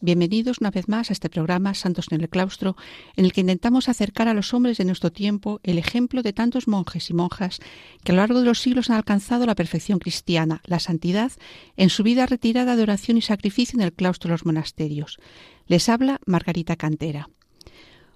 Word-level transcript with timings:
bienvenidos 0.00 0.58
una 0.60 0.70
vez 0.70 0.88
más 0.88 1.10
a 1.10 1.12
este 1.12 1.28
programa 1.28 1.74
Santos 1.74 2.06
en 2.10 2.20
el 2.20 2.28
Claustro, 2.28 2.76
en 3.16 3.24
el 3.24 3.32
que 3.32 3.42
intentamos 3.42 3.88
acercar 3.88 4.28
a 4.28 4.34
los 4.34 4.54
hombres 4.54 4.78
de 4.78 4.84
nuestro 4.84 5.12
tiempo 5.12 5.60
el 5.62 5.78
ejemplo 5.78 6.22
de 6.22 6.32
tantos 6.32 6.68
monjes 6.68 7.10
y 7.10 7.14
monjas 7.14 7.60
que 8.02 8.12
a 8.12 8.14
lo 8.14 8.20
largo 8.22 8.40
de 8.40 8.46
los 8.46 8.60
siglos 8.60 8.90
han 8.90 8.96
alcanzado 8.96 9.46
la 9.46 9.54
perfección 9.54 9.98
cristiana, 9.98 10.62
la 10.64 10.80
santidad, 10.80 11.32
en 11.76 11.90
su 11.90 12.02
vida 12.02 12.26
retirada 12.26 12.76
de 12.76 12.82
oración 12.82 13.18
y 13.18 13.22
sacrificio 13.22 13.78
en 13.78 13.84
el 13.84 13.92
claustro 13.92 14.28
de 14.28 14.32
los 14.32 14.46
monasterios. 14.46 15.18
Les 15.66 15.88
habla 15.88 16.20
Margarita 16.24 16.76
Cantera. 16.76 17.28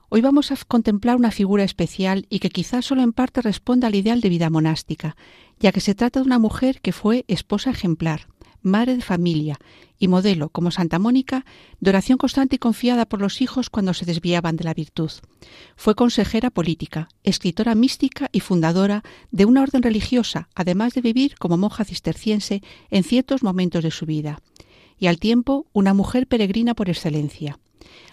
Hoy 0.09 0.21
vamos 0.21 0.53
a 0.53 0.57
contemplar 0.69 1.17
una 1.17 1.33
figura 1.33 1.65
especial 1.65 2.27
y 2.31 2.39
que 2.39 2.51
quizás 2.51 2.85
solo 2.85 3.03
en 3.03 3.13
parte 3.13 3.43
responda 3.43 3.89
al 3.89 3.95
ideal 3.95 4.21
de 4.21 4.29
vida 4.29 4.49
monástica, 4.49 5.17
ya 5.59 5.73
que 5.73 5.81
se 5.81 5.95
trata 5.95 6.21
de 6.21 6.27
una 6.27 6.39
mujer 6.39 6.81
que 6.81 6.93
fue 6.93 7.25
esposa 7.27 7.71
ejemplar, 7.71 8.29
madre 8.65 8.97
de 8.97 9.03
familia 9.03 9.59
y 9.99 10.09
modelo, 10.09 10.49
como 10.49 10.71
Santa 10.71 10.99
Mónica, 10.99 11.45
de 11.81 11.91
oración 11.91 12.19
constante 12.19 12.57
y 12.57 12.59
confiada 12.59 13.07
por 13.07 13.21
los 13.21 13.41
hijos 13.41 13.71
cuando 13.71 13.95
se 13.95 14.05
desviaban 14.05 14.57
de 14.57 14.65
la 14.65 14.75
virtud. 14.75 15.11
Fue 15.77 15.95
consejera 15.95 16.51
política, 16.51 17.09
escritora 17.23 17.75
mística 17.75 18.29
y 18.33 18.41
fundadora 18.41 19.05
de 19.31 19.45
una 19.45 19.63
orden 19.63 19.83
religiosa, 19.83 20.49
además 20.55 20.95
de 20.95 21.03
vivir 21.03 21.37
como 21.39 21.57
monja 21.57 21.85
cisterciense 21.85 22.63
en 22.91 23.05
ciertos 23.05 23.43
momentos 23.43 23.85
de 23.85 23.91
su 23.91 24.07
vida. 24.07 24.41
Y 24.99 25.07
al 25.07 25.19
tiempo, 25.19 25.67
una 25.73 25.95
mujer 25.95 26.27
peregrina 26.27 26.75
por 26.75 26.89
excelencia. 26.89 27.59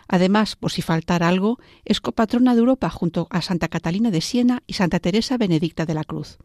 Además, 0.08 0.56
por 0.58 0.72
si 0.72 0.82
faltara 0.82 1.30
algo, 1.30 1.58
es 1.86 2.02
copatrona 2.02 2.54
de 2.54 2.60
Europa 2.60 2.90
junto 2.90 3.28
a 3.30 3.42
Santa 3.42 3.70
Catalina 3.70 4.12
de 4.12 4.22
Siena 4.22 4.62
y 4.68 4.74
Santa 4.74 5.00
Teresa 5.00 5.38
Benedicta 5.38 5.86
de 5.86 5.94
la 5.94 6.04
Cruz. 6.04 6.38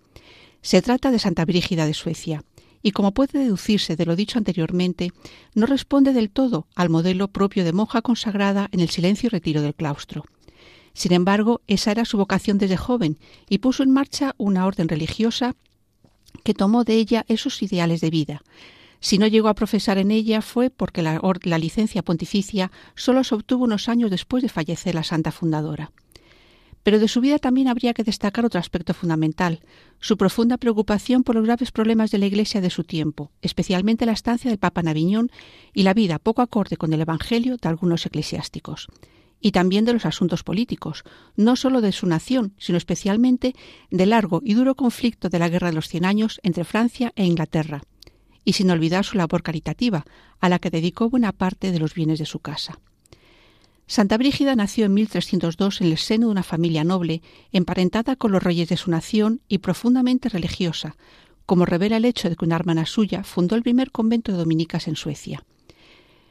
Se 0.62 0.82
trata 0.82 1.10
de 1.10 1.18
Santa 1.18 1.44
Brígida 1.44 1.86
de 1.86 1.94
Suecia, 1.94 2.44
y 2.86 2.92
como 2.92 3.12
puede 3.12 3.40
deducirse 3.40 3.96
de 3.96 4.06
lo 4.06 4.14
dicho 4.14 4.38
anteriormente, 4.38 5.10
no 5.56 5.66
responde 5.66 6.12
del 6.12 6.30
todo 6.30 6.68
al 6.76 6.88
modelo 6.88 7.26
propio 7.26 7.64
de 7.64 7.72
monja 7.72 8.00
consagrada 8.00 8.68
en 8.70 8.78
el 8.78 8.90
silencio 8.90 9.26
y 9.26 9.30
retiro 9.30 9.60
del 9.60 9.74
claustro. 9.74 10.24
Sin 10.92 11.12
embargo, 11.12 11.62
esa 11.66 11.90
era 11.90 12.04
su 12.04 12.16
vocación 12.16 12.58
desde 12.58 12.76
joven 12.76 13.18
y 13.48 13.58
puso 13.58 13.82
en 13.82 13.90
marcha 13.90 14.36
una 14.38 14.66
orden 14.66 14.88
religiosa 14.88 15.56
que 16.44 16.54
tomó 16.54 16.84
de 16.84 16.94
ella 16.94 17.24
esos 17.26 17.60
ideales 17.60 18.00
de 18.00 18.10
vida. 18.10 18.42
Si 19.00 19.18
no 19.18 19.26
llegó 19.26 19.48
a 19.48 19.54
profesar 19.54 19.98
en 19.98 20.12
ella 20.12 20.40
fue 20.40 20.70
porque 20.70 21.02
la, 21.02 21.58
licencia 21.58 22.04
pontificia 22.04 22.70
solo 22.94 23.25
se 23.25 23.34
obtuvo 23.34 23.64
unos 23.64 23.88
años 23.88 24.12
después 24.12 24.44
de 24.44 24.48
fallecer 24.48 24.94
la 24.94 25.02
santa 25.02 25.32
fundadora. 25.32 25.91
Pero 26.86 27.00
de 27.00 27.08
su 27.08 27.20
vida 27.20 27.41
también 27.41 27.66
habría 27.66 27.94
que 27.94 28.04
destacar 28.04 28.47
otro 28.47 28.60
aspecto 28.60 28.94
fundamental, 28.94 29.58
su 29.98 30.16
profunda 30.16 30.56
preocupación 30.56 31.24
por 31.24 31.34
los 31.34 31.44
graves 31.44 31.72
problemas 31.72 32.12
de 32.12 32.19
la 32.19 32.26
Iglesia 32.26 32.60
de 32.60 32.70
su 32.70 32.84
tiempo, 32.84 33.32
especialmente 33.42 34.06
la 34.06 34.12
estancia 34.12 34.52
del 34.52 34.60
Papa 34.60 34.82
en 34.82 35.28
y 35.75 35.82
la 35.82 35.94
vida 35.94 36.20
poco 36.20 36.42
acorde 36.42 36.76
con 36.76 36.92
el 36.92 37.00
Evangelio 37.00 37.56
de 37.56 37.69
algunos 37.69 38.06
eclesiásticos 38.06 38.86
y 39.41 39.50
también 39.50 39.84
de 39.84 39.94
los 39.94 40.06
asuntos 40.06 40.44
políticos, 40.44 41.02
no 41.34 41.56
sólo 41.56 41.80
de 41.80 41.91
su 41.91 42.06
nación, 42.06 42.54
sino 42.56 42.78
especialmente 42.78 43.56
del 43.91 44.10
largo 44.10 44.41
y 44.44 44.54
duro 44.54 44.76
conflicto 44.76 45.28
de 45.28 45.41
la 45.41 45.48
Guerra 45.48 45.70
de 45.70 45.75
los 45.75 45.88
Cien 45.88 46.04
Años 46.04 46.38
entre 46.44 46.62
Francia 46.62 47.12
e 47.16 47.25
Inglaterra, 47.25 47.82
y 48.44 48.52
sin 48.52 48.70
olvidar 48.70 49.04
su 49.04 49.19
labor 49.19 49.42
caritativa, 49.42 50.04
a 50.38 50.48
la 50.48 50.60
que 50.60 50.70
dedicó 50.70 51.10
buena 51.10 51.32
parte 51.32 51.72
de 51.72 51.80
los 51.80 51.94
bienes 51.94 52.20
de 52.20 52.26
su 52.26 52.38
casa. 52.38 52.78
Santa 53.88 54.19
Brígida 54.19 54.56
nació 54.56 54.86
en 54.86 54.94
1302 54.94 55.80
en 55.80 55.86
el 55.86 55.98
seno 55.98 56.26
de 56.26 56.32
una 56.32 56.42
familia 56.42 56.82
noble, 56.82 57.22
emparentada 57.52 58.16
con 58.16 58.32
los 58.32 58.42
reyes 58.42 58.69
de 58.69 58.76
su 58.76 58.91
nación 58.91 59.42
y 59.47 59.58
profundamente 59.58 60.28
religiosa, 60.28 60.97
como 61.47 61.66
revela 61.66 61.96
el 61.96 62.04
hecho 62.04 62.28
de 62.28 62.34
que 62.34 62.44
una 62.44 62.56
hermana 62.56 62.84
suya 62.84 63.22
fundó 63.22 63.54
el 63.54 63.62
primer 63.62 63.92
convento 63.92 64.32
de 64.32 64.38
dominicas 64.38 64.88
en 64.88 64.96
Suecia. 64.96 65.44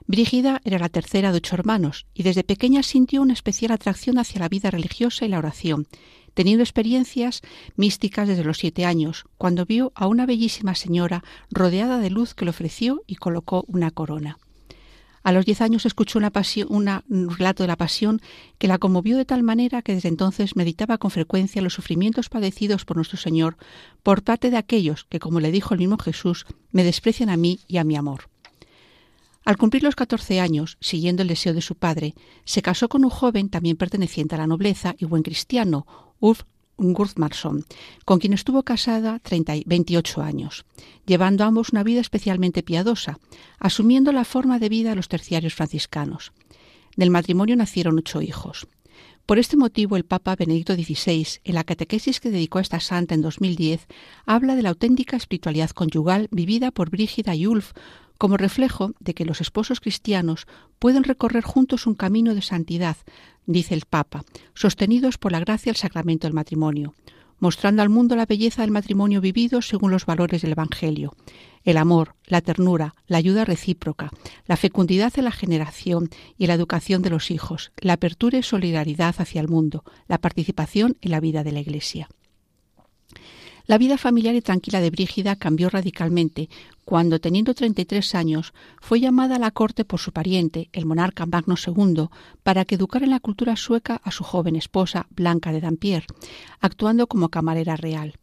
Brígida 0.05 0.61
era 0.65 0.79
la 0.79 0.89
tercera 0.89 1.31
de 1.31 1.38
ocho 1.38 1.55
hermanos 1.55 2.05
y 2.13 2.23
desde 2.23 2.44
pequeña 2.44 2.83
sintió 2.83 3.21
una 3.21 3.33
especial 3.33 3.71
atracción 3.71 4.19
hacia 4.19 4.41
la 4.41 4.49
vida 4.49 4.69
religiosa 4.69 5.25
y 5.25 5.29
la 5.29 5.39
oración, 5.39 5.88
teniendo 6.33 6.61
experiencias 6.61 7.41
místicas 7.77 8.27
desde 8.27 8.44
los 8.44 8.57
siete 8.57 8.83
años, 8.83 9.23
cuando 9.38 9.65
vio 9.65 9.94
a 9.95 10.07
una 10.07 10.25
bellísima 10.25 10.75
señora 10.75 11.23
rodeada 11.49 11.99
de 11.99 12.09
luz 12.09 12.33
que 12.33 12.44
le 12.44 12.51
ofreció 12.51 13.01
y 13.07 13.15
colocó 13.15 13.63
una 13.67 13.91
corona. 13.91 14.38
A 15.25 15.31
los 15.31 15.44
diez 15.44 15.59
años 15.62 15.88
escuchó 15.88 16.19
un 16.19 17.30
relato 17.36 17.63
de 17.63 17.68
la 17.68 17.75
pasión 17.75 18.22
que 18.59 18.68
la 18.68 18.78
conmovió 18.78 19.18
de 19.18 19.25
tal 19.25 19.41
manera 19.41 19.81
que 19.81 19.96
desde 19.96 20.08
entonces 20.08 20.56
meditaba 20.56 21.00
con 21.00 21.09
frecuencia 21.09 21.63
los 21.63 21.74
sufrimientos 21.74 22.30
padecidos 22.30 22.86
por 22.86 22.97
nuestro 22.97 23.18
Señor 23.18 23.58
por 24.03 24.22
parte 24.22 24.52
de 24.52 24.58
aquellos 24.58 25.06
que, 25.06 25.19
como 25.19 25.40
le 25.40 25.52
dijo 25.52 25.74
el 25.74 25.80
mismo 25.80 25.97
Jesús, 25.97 26.46
me 26.72 26.84
desprecian 26.84 27.30
a 27.30 27.38
mí 27.38 27.59
y 27.68 27.78
a 27.78 27.84
mi 27.84 27.96
amor. 27.96 28.30
Al 29.46 29.58
cumplir 29.58 29.81
los 29.81 29.96
catorce 29.96 30.40
años, 30.40 30.78
siguiendo 30.80 31.24
el 31.24 31.28
deseo 31.28 31.56
de 31.56 31.62
su 31.62 31.74
padre, 31.74 32.13
se 32.44 32.62
casó 32.62 32.88
con 32.88 33.03
un 33.03 33.09
joven 33.09 33.50
también 33.50 33.78
perteneciente 33.78 34.36
a 34.36 34.38
la 34.38 34.47
nobleza 34.47 34.94
y 35.00 35.06
buen 35.06 35.24
cristiano, 35.24 35.88
Ulf 36.19 36.44
Gurthmarsson, 36.78 37.66
con 38.06 38.19
quien 38.19 38.34
estuvo 38.34 38.63
casada 38.63 39.19
30, 39.19 39.53
28 39.66 40.22
años, 40.22 40.66
llevando 41.06 41.44
ambos 41.44 41.69
una 41.69 41.84
vida 41.84 42.02
especialmente 42.02 42.63
piadosa, 42.63 43.19
asumiendo 43.59 44.12
la 44.12 44.25
forma 44.25 44.59
de 44.59 44.69
vida 44.69 44.90
de 44.90 44.96
los 44.96 45.08
terciarios 45.08 45.53
franciscanos. 45.53 46.34
Del 46.96 47.09
matrimonio 47.09 47.56
nacieron 47.56 47.97
ocho 47.97 48.22
hijos. 48.22 48.68
Por 49.25 49.40
este 49.40 49.58
motivo, 49.58 49.97
el 49.97 50.06
Papa 50.06 50.36
Benedicto 50.36 50.75
XVI, 50.75 51.40
en 51.44 51.56
la 51.56 51.63
catequesis 51.63 52.19
que 52.19 52.30
dedicó 52.30 52.59
a 52.59 52.62
esta 52.62 52.80
santa 52.80 53.16
en 53.16 53.22
2010, 53.22 53.88
habla 54.28 54.56
de 54.56 54.62
la 54.62 54.69
auténtica 54.69 55.18
espiritualidad 55.18 55.72
conyugal 55.72 56.28
vivida 56.31 56.69
por 56.69 56.92
Brígida 56.92 57.34
y 57.34 57.47
Ulf 57.47 57.72
como 58.18 58.38
reflejo 58.38 58.94
de 59.00 59.13
que 59.13 59.25
los 59.25 59.42
esposos 59.42 59.80
cristianos 59.80 60.46
pueden 60.80 61.03
recorrer 61.03 61.44
juntos 61.44 61.88
un 61.88 61.96
camino 61.96 62.36
de 62.36 62.42
santidad, 62.42 62.97
dice 63.45 63.73
el 63.73 63.83
Papa, 63.89 64.23
sostenidos 64.53 65.17
por 65.17 65.31
la 65.31 65.39
gracia 65.39 65.72
del 65.72 65.78
sacramento 65.78 66.28
del 66.28 66.33
matrimonio, 66.33 66.94
mostrando 67.39 67.81
al 67.81 67.89
mundo 67.89 68.16
la 68.16 68.25
belleza 68.25 68.61
del 68.61 68.72
matrimonio 68.72 69.22
vivido 69.22 69.61
según 69.61 69.91
los 69.91 70.06
valores 70.06 70.41
del 70.41 70.53
Evangelio, 70.53 71.13
el 71.63 71.78
amor, 71.78 72.16
la 72.28 72.41
ternura, 72.41 72.94
la 73.07 73.17
ayuda 73.17 73.44
recíproca, 73.44 74.11
la 74.45 74.57
fecundidad 74.57 75.11
de 75.13 75.23
la 75.23 75.31
generación 75.31 76.09
y 76.38 76.47
la 76.47 76.53
educación 76.53 77.01
de 77.01 77.09
los 77.09 77.31
hijos, 77.31 77.72
la 77.78 77.94
apertura 77.94 78.38
y 78.38 78.44
solidaridad 78.44 79.16
hacia 79.17 79.41
el 79.41 79.47
mundo, 79.47 79.83
la 80.07 80.19
participación 80.19 80.97
en 81.01 81.12
la 81.12 81.19
vida 81.19 81.44
de 81.44 81.51
la 81.51 81.59
Iglesia. 81.59 82.07
La 83.67 83.79
vida 83.79 83.97
familiar 83.97 84.35
y 84.35 84.41
tranquila 84.41 84.79
de 84.79 84.91
Brígida 84.91 85.35
cambió 85.35 85.69
radicalmente 85.69 86.50
cuando, 86.83 87.19
teniendo 87.19 87.56
33 87.56 88.13
años, 88.13 88.53
fue 88.79 89.00
llamada 89.00 89.38
a 89.38 89.39
la 89.39 89.50
corte 89.50 89.85
por 89.85 90.00
su 90.00 90.12
pariente, 90.12 90.69
el 90.71 90.85
monarca 90.85 91.25
Magno 91.25 91.56
II, 91.56 92.09
para 92.44 92.63
que 92.63 92.75
educara 92.75 93.06
en 93.06 93.12
la 93.12 93.19
cultura 93.19 93.56
sueca 93.56 94.00
a 94.03 94.12
su 94.12 94.23
joven 94.23 94.56
esposa, 94.56 95.07
Blanca 95.09 95.51
de 95.51 95.62
Dampierre, 95.62 96.06
actuando 96.62 97.07
como 97.07 97.29
camarera 97.29 97.75
real. 97.75 98.13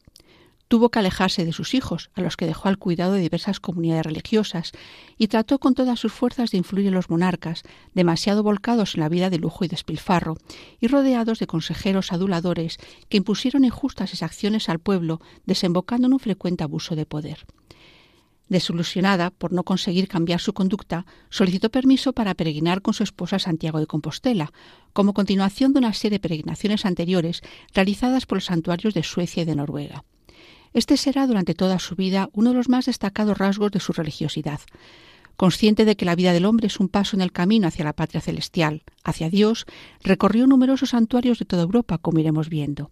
Tuvo 0.72 0.88
que 0.88 1.00
alejarse 1.00 1.44
de 1.44 1.52
sus 1.52 1.74
hijos, 1.74 2.08
a 2.14 2.22
los 2.22 2.38
que 2.38 2.46
dejó 2.46 2.70
al 2.70 2.78
cuidado 2.78 3.12
de 3.12 3.20
diversas 3.20 3.60
comunidades 3.60 4.06
religiosas, 4.06 4.72
y 5.19 5.28
trató 5.28 5.58
con 5.58 5.74
todas 5.74 6.00
sus 6.00 6.14
fuerzas 6.14 6.50
de 6.50 6.56
influir 6.56 6.86
en 6.86 6.94
los 6.94 7.10
monarcas, 7.10 7.62
demasiado 7.92 8.42
volcados 8.42 8.94
en 8.94 9.00
la 9.00 9.10
vida 9.10 9.28
de 9.28 9.36
lujo 9.36 9.66
y 9.66 9.69
despilfarro, 9.69 10.38
y 10.80 10.86
rodeados 10.86 11.40
de 11.40 11.46
consejeros 11.46 12.10
aduladores 12.10 12.78
que 13.10 13.19
impusieron 13.19 13.66
injustas 13.66 14.14
exacciones 14.14 14.70
al 14.70 14.78
pueblo, 14.78 15.20
desembocando 15.44 16.06
en 16.06 16.14
un 16.14 16.20
frecuente 16.20 16.64
abuso 16.64 16.96
de 16.96 17.04
poder. 17.04 17.44
Desilusionada 18.48 19.28
por 19.28 19.52
no 19.52 19.64
conseguir 19.64 20.08
cambiar 20.08 20.40
su 20.40 20.54
conducta, 20.54 21.04
solicitó 21.28 21.69
permiso 21.69 22.14
para 22.14 22.32
peregrinar 22.32 22.80
con 22.80 22.94
su 22.94 23.02
esposa 23.02 23.38
Santiago 23.38 23.78
de 23.78 23.86
Compostela, 23.86 24.54
como 24.94 25.12
continuación 25.12 25.74
de 25.74 25.80
una 25.80 25.92
serie 25.92 26.16
de 26.16 26.22
peregrinaciones 26.22 26.86
anteriores 26.86 27.42
realizadas 27.74 28.24
por 28.24 28.36
los 28.36 28.46
santuarios 28.46 28.94
de 28.94 29.02
Suecia 29.02 29.42
y 29.42 29.44
de 29.44 29.56
Noruega. 29.56 30.04
Este 30.74 30.96
será 30.96 31.26
durante 31.26 31.54
toda 31.54 31.78
su 31.78 31.96
vida 31.96 32.30
uno 32.32 32.50
de 32.50 32.56
los 32.56 32.69
más 32.69 32.86
destacados 32.86 33.36
rasgos 33.36 33.70
de 33.72 33.80
su 33.80 33.92
religiosidad. 33.92 34.60
Consciente 35.36 35.84
de 35.84 35.96
que 35.96 36.04
la 36.04 36.14
vida 36.14 36.32
del 36.32 36.44
hombre 36.44 36.69
es 36.69 36.80
un 36.80 36.88
paso 36.88 37.16
en 37.16 37.22
el 37.22 37.32
camino 37.32 37.69
hacia 37.69 37.84
la 37.84 37.92
patria 37.92 38.20
celestial, 38.20 38.82
hacia 39.04 39.30
Dios, 39.30 39.66
recorrió 40.02 40.46
numerosos 40.46 40.90
santuarios 40.90 41.38
de 41.38 41.44
toda 41.44 41.62
Europa, 41.62 41.98
como 41.98 42.20
iremos 42.20 42.48
viendo. 42.48 42.90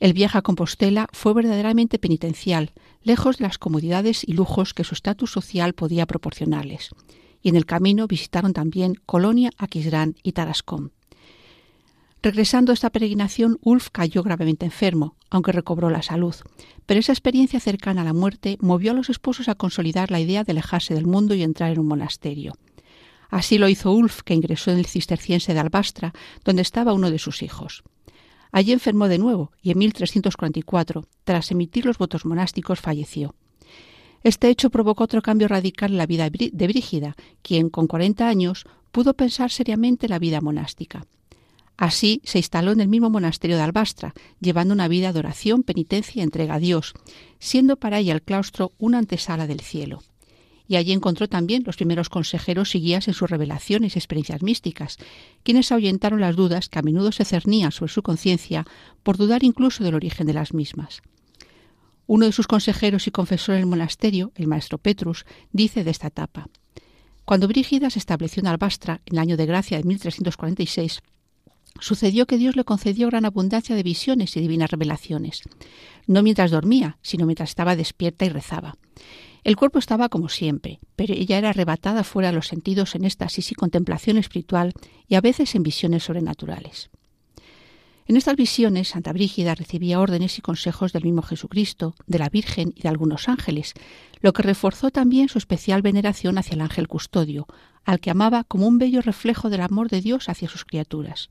El 0.00 0.12
viaje 0.12 0.38
a 0.38 0.42
Compostela 0.42 1.08
fue 1.12 1.34
verdaderamente 1.34 1.98
penitencial, 1.98 2.72
lejos 3.02 3.38
de 3.38 3.44
las 3.44 3.58
comodidades 3.58 4.24
y 4.26 4.32
lujos 4.32 4.74
que 4.74 4.84
su 4.84 4.94
estatus 4.94 5.30
social 5.30 5.74
podía 5.74 6.06
proporcionarles. 6.06 6.90
Y 7.42 7.50
en 7.50 7.56
el 7.56 7.66
camino 7.66 8.06
visitaron 8.06 8.52
también 8.52 8.94
Colonia, 9.06 9.50
Aquisgrán 9.58 10.16
y 10.22 10.32
Tarascón. 10.32 10.93
Regresando 12.24 12.72
a 12.72 12.74
esta 12.74 12.88
peregrinación, 12.88 13.58
Ulf 13.60 13.90
cayó 13.92 14.22
gravemente 14.22 14.64
enfermo, 14.64 15.14
aunque 15.28 15.52
recobró 15.52 15.90
la 15.90 16.00
salud. 16.00 16.34
Pero 16.86 16.98
esa 16.98 17.12
experiencia 17.12 17.60
cercana 17.60 18.00
a 18.00 18.04
la 18.04 18.14
muerte 18.14 18.56
movió 18.62 18.92
a 18.92 18.94
los 18.94 19.10
esposos 19.10 19.50
a 19.50 19.54
consolidar 19.54 20.10
la 20.10 20.20
idea 20.20 20.42
de 20.42 20.52
alejarse 20.52 20.94
del 20.94 21.04
mundo 21.04 21.34
y 21.34 21.42
entrar 21.42 21.70
en 21.70 21.80
un 21.80 21.86
monasterio. 21.86 22.54
Así 23.28 23.58
lo 23.58 23.68
hizo 23.68 23.92
Ulf, 23.92 24.22
que 24.22 24.32
ingresó 24.32 24.70
en 24.70 24.78
el 24.78 24.86
cisterciense 24.86 25.52
de 25.52 25.60
Albastra, 25.60 26.14
donde 26.46 26.62
estaba 26.62 26.94
uno 26.94 27.10
de 27.10 27.18
sus 27.18 27.42
hijos. 27.42 27.84
Allí 28.52 28.72
enfermó 28.72 29.08
de 29.08 29.18
nuevo 29.18 29.52
y 29.60 29.72
en 29.72 29.78
1344, 29.80 31.06
tras 31.24 31.50
emitir 31.50 31.84
los 31.84 31.98
votos 31.98 32.24
monásticos, 32.24 32.80
falleció. 32.80 33.34
Este 34.22 34.48
hecho 34.48 34.70
provocó 34.70 35.04
otro 35.04 35.20
cambio 35.20 35.46
radical 35.46 35.90
en 35.90 35.98
la 35.98 36.06
vida 36.06 36.30
de 36.30 36.68
Brígida, 36.68 37.16
quien, 37.42 37.68
con 37.68 37.86
40 37.86 38.26
años, 38.26 38.64
pudo 38.92 39.12
pensar 39.12 39.50
seriamente 39.50 40.08
la 40.08 40.18
vida 40.18 40.40
monástica. 40.40 41.06
Así 41.76 42.20
se 42.24 42.38
instaló 42.38 42.72
en 42.72 42.80
el 42.80 42.88
mismo 42.88 43.10
monasterio 43.10 43.56
de 43.56 43.62
Albastra, 43.62 44.14
llevando 44.40 44.74
una 44.74 44.88
vida 44.88 45.12
de 45.12 45.18
oración, 45.18 45.64
penitencia 45.64 46.20
y 46.20 46.22
entrega 46.22 46.54
a 46.54 46.58
Dios, 46.60 46.94
siendo 47.38 47.76
para 47.76 47.98
ella 47.98 48.14
el 48.14 48.22
claustro 48.22 48.72
una 48.78 48.98
antesala 48.98 49.46
del 49.46 49.60
cielo. 49.60 50.02
Y 50.66 50.76
allí 50.76 50.92
encontró 50.92 51.28
también 51.28 51.64
los 51.66 51.76
primeros 51.76 52.08
consejeros 52.08 52.74
y 52.74 52.80
guías 52.80 53.08
en 53.08 53.14
sus 53.14 53.28
revelaciones 53.28 53.96
y 53.96 53.98
experiencias 53.98 54.42
místicas, 54.42 54.98
quienes 55.42 55.72
ahuyentaron 55.72 56.20
las 56.20 56.36
dudas 56.36 56.68
que 56.68 56.78
a 56.78 56.82
menudo 56.82 57.12
se 57.12 57.24
cernían 57.24 57.72
sobre 57.72 57.92
su 57.92 58.02
conciencia 58.02 58.64
por 59.02 59.16
dudar 59.16 59.44
incluso 59.44 59.84
del 59.84 59.94
origen 59.94 60.26
de 60.26 60.34
las 60.34 60.54
mismas. 60.54 61.02
Uno 62.06 62.26
de 62.26 62.32
sus 62.32 62.46
consejeros 62.46 63.06
y 63.06 63.10
confesores 63.10 63.58
en 63.58 63.64
el 63.64 63.70
monasterio, 63.70 64.32
el 64.36 64.46
maestro 64.46 64.78
Petrus, 64.78 65.26
dice 65.52 65.84
de 65.84 65.90
esta 65.90 66.06
etapa. 66.06 66.48
Cuando 67.24 67.48
Brígida 67.48 67.90
se 67.90 67.98
estableció 67.98 68.40
en 68.40 68.46
Albastra 68.46 69.00
en 69.06 69.14
el 69.14 69.18
año 69.18 69.36
de 69.36 69.46
gracia 69.46 69.78
de 69.78 69.84
1346, 69.84 71.02
Sucedió 71.80 72.26
que 72.26 72.38
Dios 72.38 72.56
le 72.56 72.64
concedió 72.64 73.08
gran 73.08 73.24
abundancia 73.24 73.74
de 73.74 73.82
visiones 73.82 74.36
y 74.36 74.40
divinas 74.40 74.70
revelaciones, 74.70 75.42
no 76.06 76.22
mientras 76.22 76.50
dormía, 76.50 76.98
sino 77.02 77.26
mientras 77.26 77.50
estaba 77.50 77.76
despierta 77.76 78.24
y 78.24 78.28
rezaba. 78.28 78.76
El 79.42 79.56
cuerpo 79.56 79.78
estaba 79.78 80.08
como 80.08 80.28
siempre, 80.28 80.80
pero 80.96 81.12
ella 81.12 81.36
era 81.36 81.50
arrebatada 81.50 82.02
fuera 82.04 82.30
de 82.30 82.36
los 82.36 82.46
sentidos 82.46 82.94
en 82.94 83.04
éxtasis 83.04 83.52
y 83.52 83.54
contemplación 83.54 84.16
espiritual 84.16 84.72
y 85.06 85.16
a 85.16 85.20
veces 85.20 85.54
en 85.54 85.62
visiones 85.62 86.04
sobrenaturales. 86.04 86.90
En 88.06 88.16
estas 88.16 88.36
visiones, 88.36 88.88
Santa 88.88 89.12
Brígida 89.12 89.54
recibía 89.54 90.00
órdenes 90.00 90.38
y 90.38 90.42
consejos 90.42 90.92
del 90.92 91.04
mismo 91.04 91.22
Jesucristo, 91.22 91.94
de 92.06 92.18
la 92.18 92.28
Virgen 92.28 92.72
y 92.76 92.82
de 92.82 92.88
algunos 92.88 93.28
ángeles, 93.28 93.72
lo 94.20 94.32
que 94.32 94.42
reforzó 94.42 94.90
también 94.90 95.28
su 95.28 95.38
especial 95.38 95.80
veneración 95.80 96.36
hacia 96.36 96.54
el 96.54 96.60
ángel 96.60 96.86
custodio, 96.86 97.46
al 97.84 98.00
que 98.00 98.10
amaba 98.10 98.44
como 98.44 98.66
un 98.66 98.78
bello 98.78 99.00
reflejo 99.00 99.48
del 99.48 99.62
amor 99.62 99.88
de 99.88 100.02
Dios 100.02 100.28
hacia 100.28 100.48
sus 100.48 100.64
criaturas. 100.66 101.30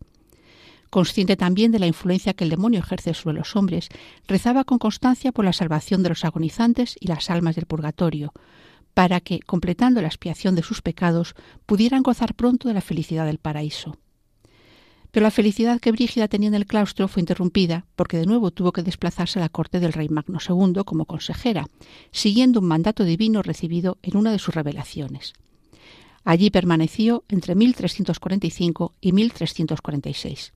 Consciente 0.93 1.35
también 1.35 1.71
de 1.71 1.79
la 1.79 1.87
influencia 1.87 2.35
que 2.35 2.43
el 2.43 2.51
demonio 2.51 2.77
ejerce 2.77 3.15
sobre 3.15 3.35
los 3.35 3.55
hombres, 3.55 3.89
rezaba 4.27 4.63
con 4.63 4.77
constancia 4.77 5.31
por 5.31 5.43
la 5.43 5.51
salvación 5.51 6.03
de 6.03 6.09
los 6.09 6.23
agonizantes 6.23 6.97
y 6.99 7.07
las 7.07 7.31
almas 7.31 7.55
del 7.55 7.65
purgatorio, 7.65 8.31
para 8.93 9.19
que, 9.19 9.39
completando 9.39 10.03
la 10.03 10.07
expiación 10.07 10.53
de 10.53 10.61
sus 10.61 10.83
pecados, 10.83 11.33
pudieran 11.65 12.03
gozar 12.03 12.35
pronto 12.35 12.67
de 12.67 12.75
la 12.75 12.81
felicidad 12.81 13.25
del 13.25 13.39
paraíso. 13.39 13.97
Pero 15.09 15.23
la 15.23 15.31
felicidad 15.31 15.79
que 15.79 15.91
Brígida 15.91 16.27
tenía 16.27 16.49
en 16.49 16.53
el 16.53 16.67
claustro 16.67 17.07
fue 17.07 17.21
interrumpida 17.21 17.87
porque 17.95 18.17
de 18.17 18.27
nuevo 18.27 18.51
tuvo 18.51 18.71
que 18.71 18.83
desplazarse 18.83 19.39
a 19.39 19.41
la 19.41 19.49
corte 19.49 19.79
del 19.79 19.93
rey 19.93 20.09
Magno 20.09 20.37
II 20.47 20.83
como 20.85 21.05
consejera, 21.05 21.65
siguiendo 22.11 22.59
un 22.59 22.67
mandato 22.67 23.03
divino 23.03 23.41
recibido 23.41 23.97
en 24.03 24.15
una 24.15 24.31
de 24.31 24.37
sus 24.37 24.53
revelaciones. 24.53 25.33
Allí 26.23 26.51
permaneció 26.51 27.23
entre 27.29 27.55
1345 27.55 28.93
y 29.01 29.11
1346. 29.11 30.53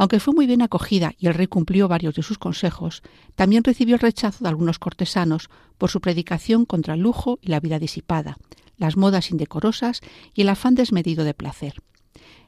Aunque 0.00 0.18
fue 0.18 0.32
muy 0.32 0.46
bien 0.46 0.62
acogida 0.62 1.12
y 1.18 1.26
el 1.26 1.34
rey 1.34 1.46
cumplió 1.46 1.86
varios 1.86 2.14
de 2.14 2.22
sus 2.22 2.38
consejos, 2.38 3.02
también 3.34 3.62
recibió 3.62 3.96
el 3.96 4.00
rechazo 4.00 4.42
de 4.42 4.48
algunos 4.48 4.78
cortesanos 4.78 5.50
por 5.76 5.90
su 5.90 6.00
predicación 6.00 6.64
contra 6.64 6.94
el 6.94 7.00
lujo 7.00 7.38
y 7.42 7.48
la 7.48 7.60
vida 7.60 7.78
disipada, 7.78 8.38
las 8.78 8.96
modas 8.96 9.30
indecorosas 9.30 10.00
y 10.32 10.40
el 10.40 10.48
afán 10.48 10.74
desmedido 10.74 11.22
de 11.22 11.34
placer. 11.34 11.74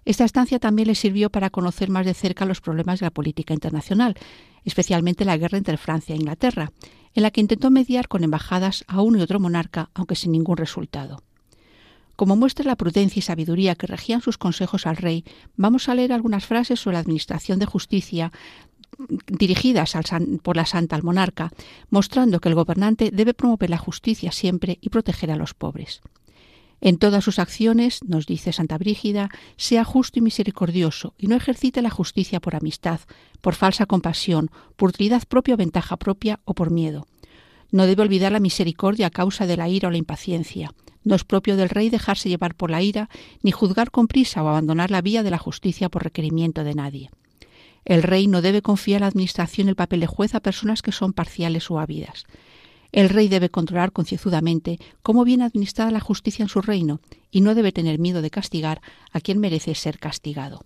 Esta 0.07 0.25
estancia 0.25 0.61
también 0.61 0.89
le 0.89 0.95
sirvió 0.95 1.29
para 1.29 1.51
conocer 1.51 1.91
más 1.91 2.07
de 2.07 2.15
cerca 2.15 2.47
los 2.47 2.63
problemas 2.63 3.01
de 3.01 3.07
la 3.07 3.11
política 3.11 3.53
internacional, 3.53 4.17
especialmente 4.65 5.27
la 5.27 5.37
guerra 5.37 5.59
entre 5.59 5.77
Francia 5.77 6.15
e 6.15 6.19
Inglaterra, 6.19 6.73
en 7.13 7.23
la 7.23 7.31
que 7.31 7.43
intentó 7.43 7.71
mediar 7.71 8.09
con 8.09 8.25
embajadas 8.25 8.83
a 8.89 9.03
uno 9.03 9.19
y 9.19 9.21
otro 9.21 9.41
monarca, 9.41 9.91
aunque 9.93 10.17
sin 10.17 10.33
ningún 10.33 10.57
resultado. 10.57 11.23
Como 12.17 12.37
muestra 12.37 12.65
la 12.67 12.77
prudencia 12.77 13.21
y 13.21 13.23
sabiduría 13.23 13.75
que 13.75 13.87
regían 13.87 14.21
sus 14.21 14.39
consejos 14.39 14.87
al 14.87 14.97
rey, 14.97 15.25
vamos 15.57 15.89
a 15.89 15.95
leer 15.95 16.13
algunas 16.13 16.47
frases 16.47 16.81
sobre 16.81 16.95
la 16.95 17.01
administración 17.01 17.59
de 17.59 17.67
justicia 17.67 18.33
dirigidas 19.27 19.95
por 20.43 20.57
la 20.57 20.67
Santa 20.67 20.97
al 20.97 21.03
monarca, 21.03 21.51
mostrando 21.91 22.41
que 22.41 22.49
el 22.49 22.55
gobernante 22.55 23.11
debe 23.13 23.35
promover 23.35 23.71
la 23.71 23.79
justicia 23.79 24.33
siempre 24.33 24.79
y 24.81 24.91
proteger 24.91 25.31
a 25.31 25.37
los 25.37 25.55
pobres. 25.55 26.03
En 26.81 26.99
todas 26.99 27.23
sus 27.23 27.39
acciones, 27.39 28.01
nos 28.03 28.27
dice 28.27 28.53
Santa 28.53 28.77
Brígida, 28.77 29.31
sea 29.57 29.85
justo 29.85 30.19
y 30.19 30.23
misericordioso, 30.23 31.15
y 31.17 31.29
no 31.29 31.37
ejercite 31.37 31.81
la 31.81 31.91
justicia 31.91 32.41
por 32.41 32.57
amistad, 32.57 33.01
por 33.41 33.55
falsa 33.55 33.87
compasión, 33.87 34.51
por 34.75 34.89
utilidad 34.91 35.23
propia 35.29 35.55
o 35.55 35.57
ventaja 35.57 35.97
propia 35.97 36.41
o 36.45 36.55
por 36.55 36.71
miedo. 36.71 37.07
No 37.71 37.87
debe 37.87 38.03
olvidar 38.03 38.33
la 38.33 38.41
misericordia 38.41 39.07
a 39.07 39.11
causa 39.11 39.47
de 39.47 39.57
la 39.57 39.69
ira 39.69 39.89
o 39.89 39.91
la 39.93 39.97
impaciencia. 39.97 40.75
No 41.05 41.15
es 41.15 41.25
propio 41.25 41.57
del 41.57 41.69
rey 41.69 41.91
dejarse 41.91 42.29
llevar 42.29 42.55
por 42.55 42.71
la 42.71 42.83
ira, 42.83 43.09
ni 43.43 43.51
juzgar 43.51 43.91
con 43.91 44.07
prisa 44.07 44.43
o 44.43 44.49
abandonar 44.49 44.91
la 44.91 45.03
vía 45.03 45.23
de 45.23 45.31
la 45.31 45.39
justicia 45.39 45.89
por 45.89 46.05
requerimiento 46.05 46.65
de 46.65 46.75
nadie. 46.75 47.11
El 47.85 48.03
rey 48.03 48.29
no 48.29 48.43
debe 48.43 48.63
confiar 48.63 49.01
la 49.01 49.09
administración 49.09 49.69
el 49.69 49.77
papel 49.77 50.01
de 50.01 50.07
juez 50.07 50.35
a 50.35 50.41
personas 50.41 50.83
que 50.83 50.93
son 50.93 51.13
parciales 51.13 51.71
o 51.71 51.81
ávidas. 51.81 52.25
El 52.93 53.09
rey 53.09 53.29
debe 53.29 53.49
controlar 53.49 53.93
concienzudamente 53.93 54.79
cómo 55.03 55.25
viene 55.25 55.45
administrada 55.45 55.91
la 55.91 56.01
justicia 56.01 56.43
en 56.43 56.49
su 56.49 56.61
reino 56.61 57.01
y 57.31 57.41
no 57.41 57.55
debe 57.55 57.73
tener 57.73 57.99
miedo 57.99 58.23
de 58.23 58.31
castigar 58.31 58.83
a 59.13 59.21
quien 59.21 59.39
merece 59.39 59.75
ser 59.75 59.99
castigado. 59.99 60.65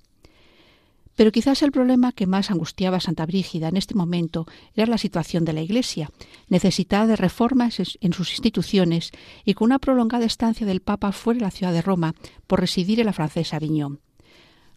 Pero 1.17 1.33
quizás 1.33 1.63
el 1.63 1.73
problema 1.73 2.13
que 2.13 2.27
más 2.27 2.51
angustiaba 2.51 2.99
a 2.99 3.01
Santa 3.01 3.25
Brígida 3.25 3.69
en 3.69 3.79
este 3.79 3.95
momento 3.95 4.47
era 4.75 4.87
la 4.87 4.99
situación 4.99 5.47
de 5.47 5.55
la 5.55 5.63
Iglesia, 5.63 6.11
necesitada 6.49 7.07
de 7.07 7.17
reformas 7.17 7.79
en 8.01 8.13
sus 8.13 8.31
instituciones 8.33 9.11
y 9.45 9.55
con 9.55 9.67
una 9.67 9.79
prolongada 9.79 10.27
estancia 10.27 10.67
del 10.67 10.83
Papa 10.83 11.13
fuera 11.13 11.39
de 11.39 11.45
la 11.45 11.51
ciudad 11.51 11.73
de 11.73 11.83
Roma 11.83 12.15
por 12.47 12.61
residir 12.61 13.01
en 13.01 13.07
la 13.07 13.15
francesa 13.15 13.57
Aviñón. 13.57 14.01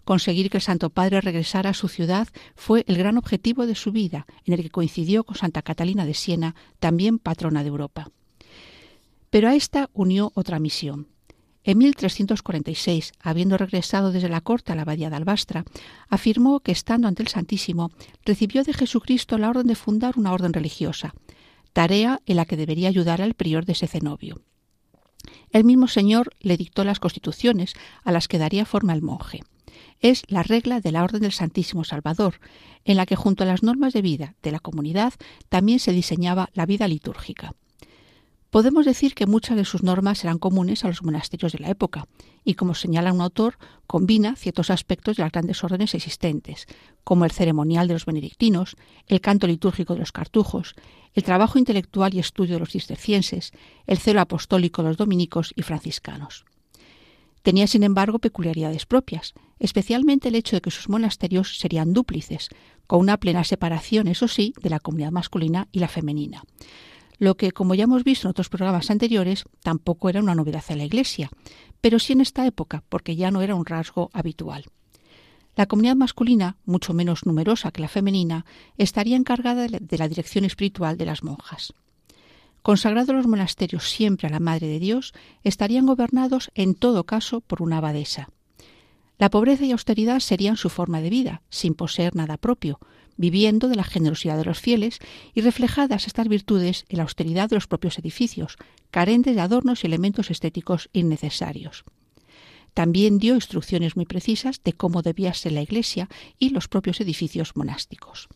Conseguir 0.06 0.50
que 0.50 0.58
el 0.58 0.64
Santo 0.64 0.90
Padre 0.90 1.22
regresara 1.22 1.72
a 1.72 1.76
su 1.76 1.90
ciudad 1.90 2.30
fue 2.56 2.84
el 2.88 2.98
gran 2.98 3.18
objetivo 3.18 3.68
de 3.68 3.76
su 3.76 3.92
vida, 3.92 4.26
en 4.46 4.54
el 4.54 4.64
que 4.64 4.72
coincidió 4.72 5.26
con 5.26 5.36
Santa 5.36 5.62
Catalina 5.62 6.06
de 6.06 6.14
Siena, 6.14 6.56
también 6.80 7.20
patrona 7.20 7.64
de 7.64 7.70
Europa. 7.70 8.10
Pero 9.30 9.50
a 9.50 9.56
esta 9.56 9.90
unió 9.94 10.32
otra 10.34 10.58
misión, 10.58 11.08
en 11.70 11.78
1346, 11.78 13.12
habiendo 13.20 13.56
regresado 13.56 14.12
desde 14.12 14.28
la 14.28 14.42
corte 14.42 14.72
a 14.72 14.76
la 14.76 14.82
abadía 14.82 15.12
de 15.12 15.18
Albastra, 15.18 15.66
afirmó 16.08 16.62
que 16.62 16.72
estando 16.72 17.08
ante 17.08 17.22
el 17.22 17.28
Santísimo, 17.28 17.92
recibió 18.26 18.64
de 18.64 18.74
Jesucristo 18.74 19.38
la 19.38 19.52
orden 19.52 19.68
de 19.68 19.76
fundar 19.76 20.18
una 20.18 20.34
orden 20.34 20.52
religiosa, 20.52 21.14
tarea 21.72 22.22
en 22.26 22.38
la 22.38 22.46
que 22.46 22.58
debería 22.58 22.90
ayudar 22.90 23.22
al 23.22 23.36
prior 23.36 23.66
de 23.66 23.74
ese 23.74 23.86
cenobio. 23.86 24.42
El 25.52 25.64
mismo 25.64 25.88
Señor 25.88 26.32
le 26.40 26.58
dictó 26.58 26.84
las 26.84 27.00
constituciones 27.00 27.76
a 28.04 28.12
las 28.12 28.28
que 28.28 28.40
daría 28.40 28.66
forma 28.66 28.94
el 28.94 29.04
monje. 29.04 29.42
Es 30.00 30.24
la 30.28 30.42
regla 30.42 30.80
de 30.80 30.92
la 30.92 31.04
Orden 31.04 31.22
del 31.22 31.34
Santísimo 31.34 31.84
Salvador, 31.84 32.40
en 32.84 32.98
la 32.98 33.06
que 33.06 33.16
junto 33.16 33.44
a 33.44 33.48
las 33.48 33.62
normas 33.62 33.94
de 33.94 34.02
vida 34.02 34.34
de 34.42 34.52
la 34.52 34.60
comunidad 34.60 35.14
también 35.50 35.78
se 35.78 35.92
diseñaba 35.92 36.50
la 36.54 36.66
vida 36.66 36.88
litúrgica. 36.88 37.54
Podemos 38.50 38.88
decir 38.88 39.14
que 39.14 39.28
muchas 39.28 39.58
de 39.58 39.66
sus 39.66 39.84
normas 39.84 40.24
eran 40.24 40.40
comunes 40.40 40.84
a 40.84 40.88
los 40.88 41.04
monasterios 41.04 41.52
de 41.52 41.60
la 41.60 41.70
época, 41.70 42.08
y 42.44 42.56
como 42.56 42.74
señala 42.74 43.14
un 43.14 43.22
autor, 43.22 43.60
combina 43.86 44.36
ciertos 44.36 44.72
aspectos 44.72 45.18
de 45.18 45.24
las 45.24 45.32
grandes 45.32 45.64
órdenes 45.64 45.94
existentes, 45.94 46.66
como 47.04 47.26
el 47.26 47.32
ceremonial 47.32 47.88
de 47.88 47.94
los 47.94 48.08
benedictinos, 48.08 48.76
el 49.06 49.22
canto 49.22 49.46
litúrgico 49.46 49.94
de 49.94 50.00
los 50.00 50.12
cartujos, 50.12 50.74
el 51.14 51.22
trabajo 51.22 51.60
intelectual 51.60 52.16
y 52.16 52.20
estudio 52.20 52.56
de 52.56 52.62
los 52.62 52.72
cistercienses, 52.72 53.52
el 53.86 54.00
celo 54.00 54.20
apostólico 54.20 54.82
de 54.82 54.90
los 54.90 54.98
dominicos 54.98 55.54
y 55.56 55.62
franciscanos. 55.62 56.46
Tenía, 57.44 57.68
sin 57.68 57.84
embargo, 57.84 58.18
peculiaridades 58.18 58.88
propias, 58.88 59.36
especialmente 59.60 60.30
el 60.30 60.36
hecho 60.36 60.56
de 60.56 60.62
que 60.62 60.72
sus 60.72 60.90
monasterios 60.90 61.60
serían 61.60 61.94
dúplices, 61.94 62.50
con 62.88 63.00
una 63.00 63.18
plena 63.18 63.44
separación, 63.44 64.08
eso 64.08 64.28
sí, 64.28 64.56
de 64.60 64.72
la 64.72 64.80
comunidad 64.80 65.12
masculina 65.12 65.68
y 65.72 65.80
la 65.80 65.88
femenina 65.88 66.44
lo 67.20 67.38
que, 67.38 67.52
como 67.52 67.76
ya 67.76 67.84
hemos 67.84 68.04
visto 68.04 68.28
en 68.28 68.32
otros 68.32 68.50
programas 68.50 68.90
anteriores, 68.90 69.44
tampoco 69.62 70.10
era 70.10 70.22
una 70.22 70.36
novedad 70.36 70.64
en 70.70 70.80
la 70.80 70.86
Iglesia, 70.86 71.30
pero 71.82 72.00
sí 72.00 72.14
en 72.14 72.22
esta 72.22 72.48
época, 72.48 72.84
porque 72.90 73.16
ya 73.16 73.30
no 73.30 73.42
era 73.42 73.56
un 73.56 73.66
rasgo 73.66 74.10
habitual. 74.14 74.66
La 75.56 75.66
comunidad 75.66 75.98
masculina, 75.98 76.56
mucho 76.66 76.94
menos 76.94 77.26
numerosa 77.26 77.72
que 77.72 77.82
la 77.82 77.90
femenina, 77.90 78.46
estaría 78.78 79.18
encargada 79.18 79.68
de 79.68 79.98
la 79.98 80.08
dirección 80.08 80.46
espiritual 80.46 80.98
de 80.98 81.06
las 81.06 81.22
monjas. 81.22 81.74
Consagrados 82.62 83.16
los 83.16 83.28
monasterios 83.28 83.90
siempre 83.90 84.28
a 84.28 84.32
la 84.32 84.40
Madre 84.40 84.68
de 84.68 84.80
Dios, 84.80 85.14
estarían 85.44 85.86
gobernados 85.86 86.52
en 86.56 86.76
todo 86.76 87.04
caso 87.06 87.42
por 87.42 87.62
una 87.62 87.78
abadesa. 87.78 88.30
La 89.18 89.30
pobreza 89.30 89.66
y 89.66 89.72
austeridad 89.74 90.22
serían 90.22 90.56
su 90.56 90.70
forma 90.70 91.02
de 91.02 91.10
vida, 91.10 91.42
sin 91.50 91.74
poseer 91.74 92.16
nada 92.16 92.38
propio, 92.38 92.80
viviendo 93.20 93.68
de 93.68 93.76
la 93.76 93.84
generosidad 93.84 94.38
de 94.38 94.46
los 94.46 94.60
fieles 94.62 95.00
y 95.36 95.42
reflejadas 95.42 96.08
estas 96.08 96.30
virtudes 96.30 96.86
en 96.88 96.98
la 96.98 97.04
austeridad 97.04 97.50
de 97.50 97.58
los 97.58 97.68
propios 97.68 98.00
edificios, 98.00 98.56
carentes 98.92 99.36
de 99.36 99.42
adornos 99.42 99.84
y 99.84 99.88
elementos 99.88 100.32
estéticos 100.32 100.90
innecesarios. 100.94 101.84
También 102.74 103.20
dio 103.20 103.36
instrucciones 103.36 103.98
muy 103.98 104.06
precisas 104.06 104.62
de 104.64 104.72
cómo 104.72 105.02
debía 105.02 105.34
ser 105.34 105.52
la 105.52 105.62
iglesia 105.62 106.08
y 106.40 106.52
los 106.52 106.70
propios 106.70 107.02
edificios 107.02 107.58
monásticos. 107.58 108.30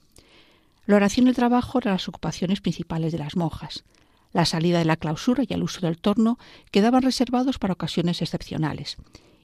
La 0.85 0.97
oración 0.97 1.27
y 1.27 1.29
el 1.29 1.35
trabajo 1.35 1.79
eran 1.79 1.93
las 1.93 2.09
ocupaciones 2.09 2.59
principales 2.59 3.13
de 3.13 3.19
las 3.19 3.37
monjas. 3.37 3.85
La 4.33 4.43
salida 4.43 4.79
de 4.79 4.85
la 4.85 4.97
clausura 4.97 5.45
y 5.47 5.53
el 5.53 5.63
uso 5.63 5.79
del 5.79 5.97
torno 5.97 6.37
quedaban 6.71 7.03
reservados 7.03 7.57
para 7.57 7.73
ocasiones 7.73 8.21
excepcionales, 8.21 8.97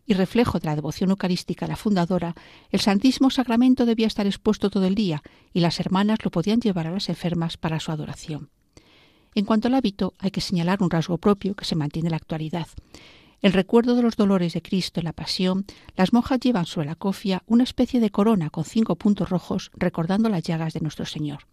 y 0.10 0.16
reflejo 0.16 0.58
de 0.58 0.66
la 0.66 0.76
devoción 0.76 1.12
eucarística 1.12 1.68
la 1.68 1.76
fundadora, 1.76 2.34
el 2.72 2.80
Santísimo 2.80 3.30
Sacramento 3.30 3.86
debía 3.86 4.08
estar 4.08 4.26
expuesto 4.26 4.72
todo 4.72 4.88
el 4.88 4.96
día 4.96 5.22
y 5.54 5.60
las 5.60 5.80
hermanas 5.80 6.26
lo 6.26 6.32
podían 6.32 6.60
llevar 6.60 6.88
a 6.88 6.92
las 6.92 7.10
enfermas 7.10 7.58
para 7.58 7.80
su 7.80 7.92
adoración. 7.92 8.50
En 9.36 9.46
cuanto 9.46 9.68
al 9.68 9.76
hábito, 9.76 10.16
hay 10.18 10.32
que 10.32 10.42
señalar 10.42 10.82
un 10.82 10.90
rasgo 10.90 11.20
propio 11.20 11.54
que 11.54 11.64
se 11.64 11.76
mantiene 11.76 12.08
en 12.08 12.12
la 12.12 12.18
actualidad. 12.18 12.68
El 13.44 13.54
recuerdo 13.54 13.94
de 13.94 14.02
los 14.02 14.16
dolores 14.16 14.54
de 14.54 14.64
Cristo 14.64 15.00
en 15.00 15.06
la 15.06 15.14
Pasión, 15.14 15.66
las 15.96 16.12
monjas 16.12 16.40
llevan 16.40 16.66
sobre 16.66 16.88
la 16.88 16.96
cofia 16.96 17.44
una 17.46 17.64
especie 17.64 18.00
de 18.00 18.10
corona 18.10 18.50
con 18.50 18.66
cinco 18.66 18.96
puntos 18.96 19.30
rojos 19.30 19.70
recordando 19.76 20.28
las 20.28 20.42
llagas 20.42 20.74
de 20.74 20.82
nuestro 20.82 21.06
Señor. 21.06 21.46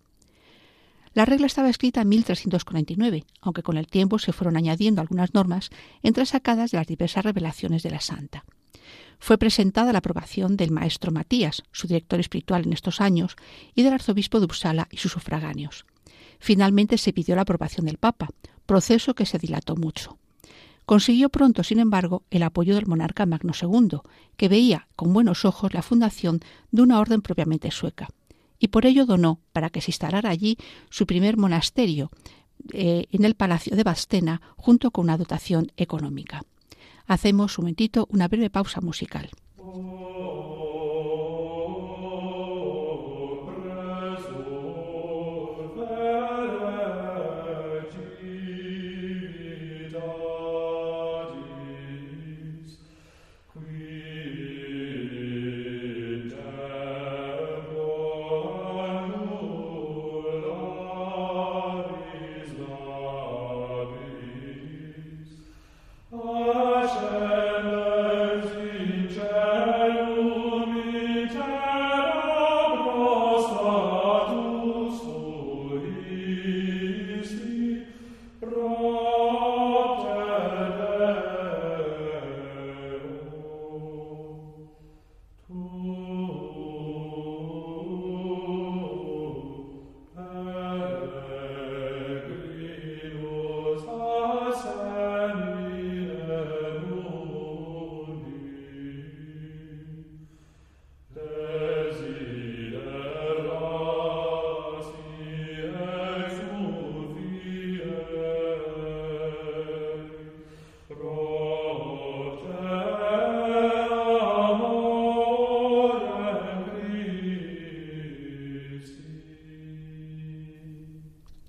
La 1.17 1.25
regla 1.25 1.47
estaba 1.47 1.71
escrita 1.71 2.03
en 2.03 2.11
1349, 2.11 3.25
aunque 3.41 3.63
con 3.63 3.79
el 3.79 3.87
tiempo 3.87 4.19
se 4.19 4.35
fueron 4.35 4.59
añadiendo 4.59 5.01
algunas 5.01 5.33
normas 5.33 5.71
entresacadas 6.03 6.73
de 6.73 6.77
las 6.77 6.87
diversas 6.87 7.25
revelaciones 7.25 7.83
de 7.83 7.91
la 7.91 8.03
santa. 8.03 8.45
Fue 9.19 9.39
presentada 9.39 9.93
la 9.93 10.01
aprobación 10.01 10.59
del 10.59 10.73
maestro 10.73 11.13
Matías, 11.13 11.63
su 11.73 11.87
director 11.89 12.21
espiritual 12.21 12.67
en 12.67 12.75
estos 12.75 13.01
años, 13.01 13.35
y 13.75 13.83
del 13.83 13.95
arzobispo 13.95 14.41
de 14.41 14.45
Uppsala 14.45 14.89
y 14.91 14.99
sus 14.99 15.13
sufragáneos. 15.13 15.87
Finalmente 16.39 16.99
se 16.99 17.15
pidió 17.15 17.35
la 17.35 17.43
aprobación 17.43 17.87
del 17.87 17.97
Papa, 17.97 18.29
proceso 18.67 19.15
que 19.15 19.25
se 19.25 19.39
dilató 19.39 19.75
mucho. 19.75 20.19
Consiguió 20.85 21.31
pronto, 21.31 21.65
sin 21.65 21.79
embargo, 21.79 22.25
el 22.31 22.43
apoyo 22.43 22.75
del 22.75 22.89
monarca 22.89 23.25
Magno 23.25 23.55
II, 23.59 24.01
que 24.37 24.51
veía 24.51 24.87
con 24.97 25.15
buenos 25.15 25.47
ojos 25.47 25.73
la 25.73 25.81
fundación 25.81 26.41
de 26.73 26.83
una 26.83 27.01
orden 27.01 27.23
propiamente 27.23 27.71
sueca 27.71 28.11
y 28.59 28.69
por 28.69 28.87
ello 28.87 29.07
donó 29.07 29.41
para 29.53 29.71
que 29.71 29.81
se 29.81 29.91
instalara 29.91 30.31
allí 30.31 30.59
su 30.91 31.07
primer 31.07 31.37
monasterio 31.37 32.11
eh, 32.73 33.07
en 33.13 33.25
el 33.25 33.35
Palacio 33.35 33.77
de 33.77 33.85
Bastena 33.85 34.41
junto 34.57 34.91
con 34.91 35.05
una 35.05 35.19
dotación 35.19 35.73
económica. 35.77 36.43
Hacemos 37.07 37.59
un 37.59 37.65
momentito 37.65 38.09
una 38.11 38.29
breve 38.29 38.51
pausa 38.51 38.81
musical. 38.81 39.31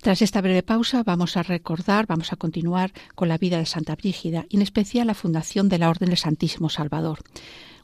Tras 0.07 0.21
esta 0.21 0.39
breve 0.39 0.63
pausa 0.63 1.03
vamos 1.03 1.35
a 1.35 1.43
recordar, 1.43 2.07
vamos 2.07 2.31
a 2.31 2.37
continuar 2.37 2.93
con 3.13 3.27
la 3.27 3.37
vida 3.37 3.57
de 3.57 3.65
Santa 3.65 3.93
Brígida 3.93 4.45
y 4.47 4.55
en 4.55 4.61
especial 4.61 5.07
la 5.07 5.13
fundación 5.13 5.67
de 5.67 5.79
la 5.79 5.89
Orden 5.89 6.07
del 6.07 6.17
Santísimo 6.17 6.69
Salvador 6.69 7.19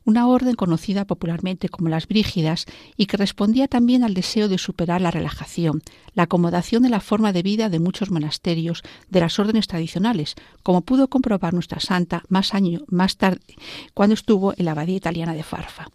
una 0.05 0.29
orden 0.29 0.55
conocida 0.55 1.03
popularmente 1.03 1.67
como 1.67 1.89
las 1.89 2.07
Brígidas 2.07 2.65
y 2.95 3.07
que 3.07 3.17
respondía 3.17 3.67
también 3.67 4.05
al 4.05 4.13
deseo 4.13 4.47
de 4.47 4.57
superar 4.57 5.01
la 5.01 5.11
relajación, 5.11 5.81
la 6.13 6.23
acomodación 6.23 6.83
de 6.83 6.89
la 6.89 7.01
forma 7.01 7.33
de 7.33 7.43
vida 7.43 7.67
de 7.67 7.79
muchos 7.79 8.09
monasterios 8.09 8.83
de 9.09 9.19
las 9.19 9.37
órdenes 9.37 9.67
tradicionales, 9.67 10.35
como 10.61 10.79
pudo 10.79 11.09
comprobar 11.09 11.53
nuestra 11.53 11.81
santa 11.81 12.23
más 12.29 12.53
más 12.87 13.17
tarde 13.17 13.57
cuando 13.93 14.13
estuvo 14.13 14.53
en 14.55 14.63
la 14.63 14.71
abadía 14.71 14.95
italiana 14.95 15.33
de 15.33 15.43
Farfa. 15.43 15.87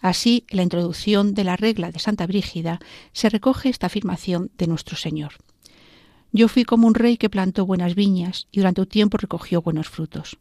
Así, 0.00 0.44
en 0.48 0.56
la 0.56 0.62
introducción 0.64 1.32
de 1.34 1.44
la 1.44 1.54
regla 1.54 1.92
de 1.92 2.00
Santa 2.00 2.26
Brígida 2.26 2.80
se 3.12 3.28
recoge 3.28 3.68
esta 3.68 3.86
afirmación 3.86 4.50
de 4.58 4.66
nuestro 4.66 4.96
Señor. 4.96 5.34
Yo 6.32 6.48
fui 6.48 6.64
como 6.64 6.86
un 6.86 6.94
rey 6.94 7.16
que 7.16 7.30
plantó 7.30 7.66
buenas 7.66 7.94
viñas 7.94 8.46
y 8.52 8.58
durante 8.58 8.80
un 8.80 8.86
tiempo 8.86 9.18
recogió 9.18 9.62
buenos 9.62 9.88
frutos. 9.88 10.38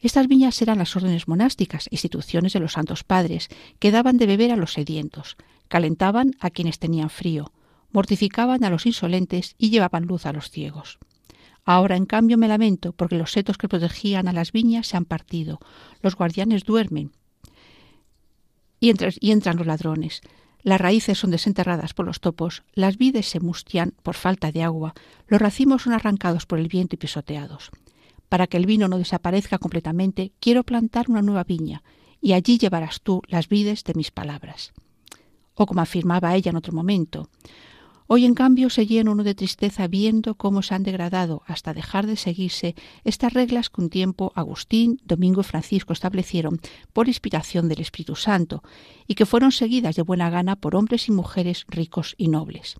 Estas 0.00 0.26
viñas 0.26 0.60
eran 0.60 0.78
las 0.78 0.96
órdenes 0.96 1.28
monásticas, 1.28 1.88
instituciones 1.90 2.52
de 2.52 2.60
los 2.60 2.72
santos 2.72 3.04
padres, 3.04 3.48
que 3.78 3.90
daban 3.92 4.18
de 4.18 4.26
beber 4.26 4.50
a 4.50 4.56
los 4.56 4.72
sedientos, 4.72 5.36
calentaban 5.68 6.32
a 6.40 6.50
quienes 6.50 6.78
tenían 6.78 7.08
frío, 7.08 7.52
mortificaban 7.92 8.64
a 8.64 8.70
los 8.70 8.84
insolentes 8.84 9.54
y 9.58 9.70
llevaban 9.70 10.06
luz 10.06 10.26
a 10.26 10.32
los 10.32 10.50
ciegos. 10.50 10.98
Ahora, 11.64 11.96
en 11.96 12.06
cambio, 12.06 12.36
me 12.36 12.48
lamento 12.48 12.92
porque 12.92 13.16
los 13.16 13.30
setos 13.30 13.56
que 13.56 13.68
protegían 13.68 14.26
a 14.26 14.32
las 14.32 14.50
viñas 14.50 14.88
se 14.88 14.96
han 14.96 15.04
partido, 15.04 15.60
los 16.02 16.16
guardianes 16.16 16.64
duermen 16.64 17.12
y, 18.82 19.30
entran 19.30 19.56
los 19.56 19.66
ladrones. 19.66 20.22
Las 20.62 20.80
raíces 20.80 21.18
son 21.18 21.30
desenterradas 21.32 21.92
por 21.92 22.06
los 22.06 22.20
topos, 22.20 22.62
las 22.72 22.96
vides 22.96 23.26
se 23.26 23.40
mustian 23.40 23.94
por 24.02 24.14
falta 24.14 24.52
de 24.52 24.62
agua, 24.62 24.94
los 25.26 25.40
racimos 25.40 25.82
son 25.82 25.92
arrancados 25.92 26.46
por 26.46 26.60
el 26.60 26.68
viento 26.68 26.94
y 26.94 26.98
pisoteados. 26.98 27.70
Para 28.28 28.46
que 28.46 28.56
el 28.56 28.66
vino 28.66 28.86
no 28.86 28.98
desaparezca 28.98 29.58
completamente, 29.58 30.32
quiero 30.38 30.62
plantar 30.62 31.10
una 31.10 31.20
nueva 31.20 31.42
viña, 31.44 31.82
y 32.20 32.34
allí 32.34 32.58
llevarás 32.58 33.00
tú 33.00 33.22
las 33.26 33.48
vides 33.48 33.82
de 33.82 33.94
mis 33.94 34.12
palabras. 34.12 34.72
O 35.54 35.66
como 35.66 35.80
afirmaba 35.80 36.34
ella 36.36 36.50
en 36.50 36.56
otro 36.56 36.72
momento, 36.72 37.28
Hoy, 38.06 38.24
en 38.24 38.34
cambio, 38.34 38.68
se 38.68 38.86
llena 38.86 39.10
uno 39.10 39.24
de 39.24 39.34
tristeza 39.34 39.86
viendo 39.88 40.34
cómo 40.34 40.62
se 40.62 40.74
han 40.74 40.82
degradado 40.82 41.42
hasta 41.46 41.72
dejar 41.72 42.06
de 42.06 42.16
seguirse 42.16 42.74
estas 43.04 43.32
reglas 43.32 43.70
que 43.70 43.80
un 43.80 43.90
tiempo 43.90 44.32
Agustín, 44.34 45.00
Domingo 45.04 45.40
y 45.40 45.44
Francisco 45.44 45.92
establecieron 45.92 46.60
por 46.92 47.08
inspiración 47.08 47.68
del 47.68 47.80
Espíritu 47.80 48.16
Santo 48.16 48.62
y 49.06 49.14
que 49.14 49.26
fueron 49.26 49.52
seguidas 49.52 49.96
de 49.96 50.02
buena 50.02 50.30
gana 50.30 50.56
por 50.56 50.76
hombres 50.76 51.08
y 51.08 51.12
mujeres 51.12 51.64
ricos 51.68 52.14
y 52.18 52.28
nobles. 52.28 52.76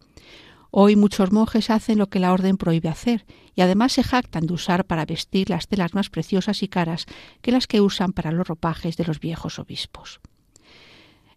Hoy 0.74 0.96
muchos 0.96 1.32
monjes 1.32 1.68
hacen 1.68 1.98
lo 1.98 2.08
que 2.08 2.18
la 2.18 2.32
orden 2.32 2.56
prohíbe 2.56 2.88
hacer 2.88 3.26
y 3.54 3.60
además 3.60 3.92
se 3.92 4.02
jactan 4.02 4.46
de 4.46 4.54
usar 4.54 4.86
para 4.86 5.04
vestir 5.04 5.50
las 5.50 5.68
telas 5.68 5.92
más 5.92 6.08
preciosas 6.08 6.62
y 6.62 6.68
caras 6.68 7.04
que 7.42 7.52
las 7.52 7.66
que 7.66 7.82
usan 7.82 8.14
para 8.14 8.32
los 8.32 8.48
ropajes 8.48 8.96
de 8.96 9.04
los 9.04 9.20
viejos 9.20 9.58
obispos. 9.58 10.20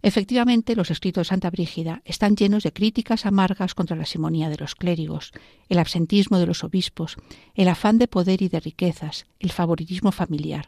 Efectivamente, 0.06 0.76
los 0.76 0.92
escritos 0.92 1.26
de 1.26 1.30
Santa 1.30 1.50
Brígida 1.50 2.04
están 2.06 2.36
llenos 2.36 2.62
de 2.62 2.72
críticas 2.72 3.26
amargas 3.26 3.74
contra 3.74 3.96
la 3.96 4.06
simonía 4.06 4.50
de 4.50 4.58
los 4.58 4.76
clérigos, 4.76 5.32
el 5.68 5.80
absentismo 5.80 6.38
de 6.38 6.46
los 6.46 6.64
obispos, 6.64 7.18
el 7.56 7.68
afán 7.68 7.98
de 7.98 8.08
poder 8.08 8.44
y 8.44 8.48
de 8.48 8.60
riquezas, 8.60 9.26
el 9.40 9.52
favoritismo 9.52 10.12
familiar, 10.12 10.68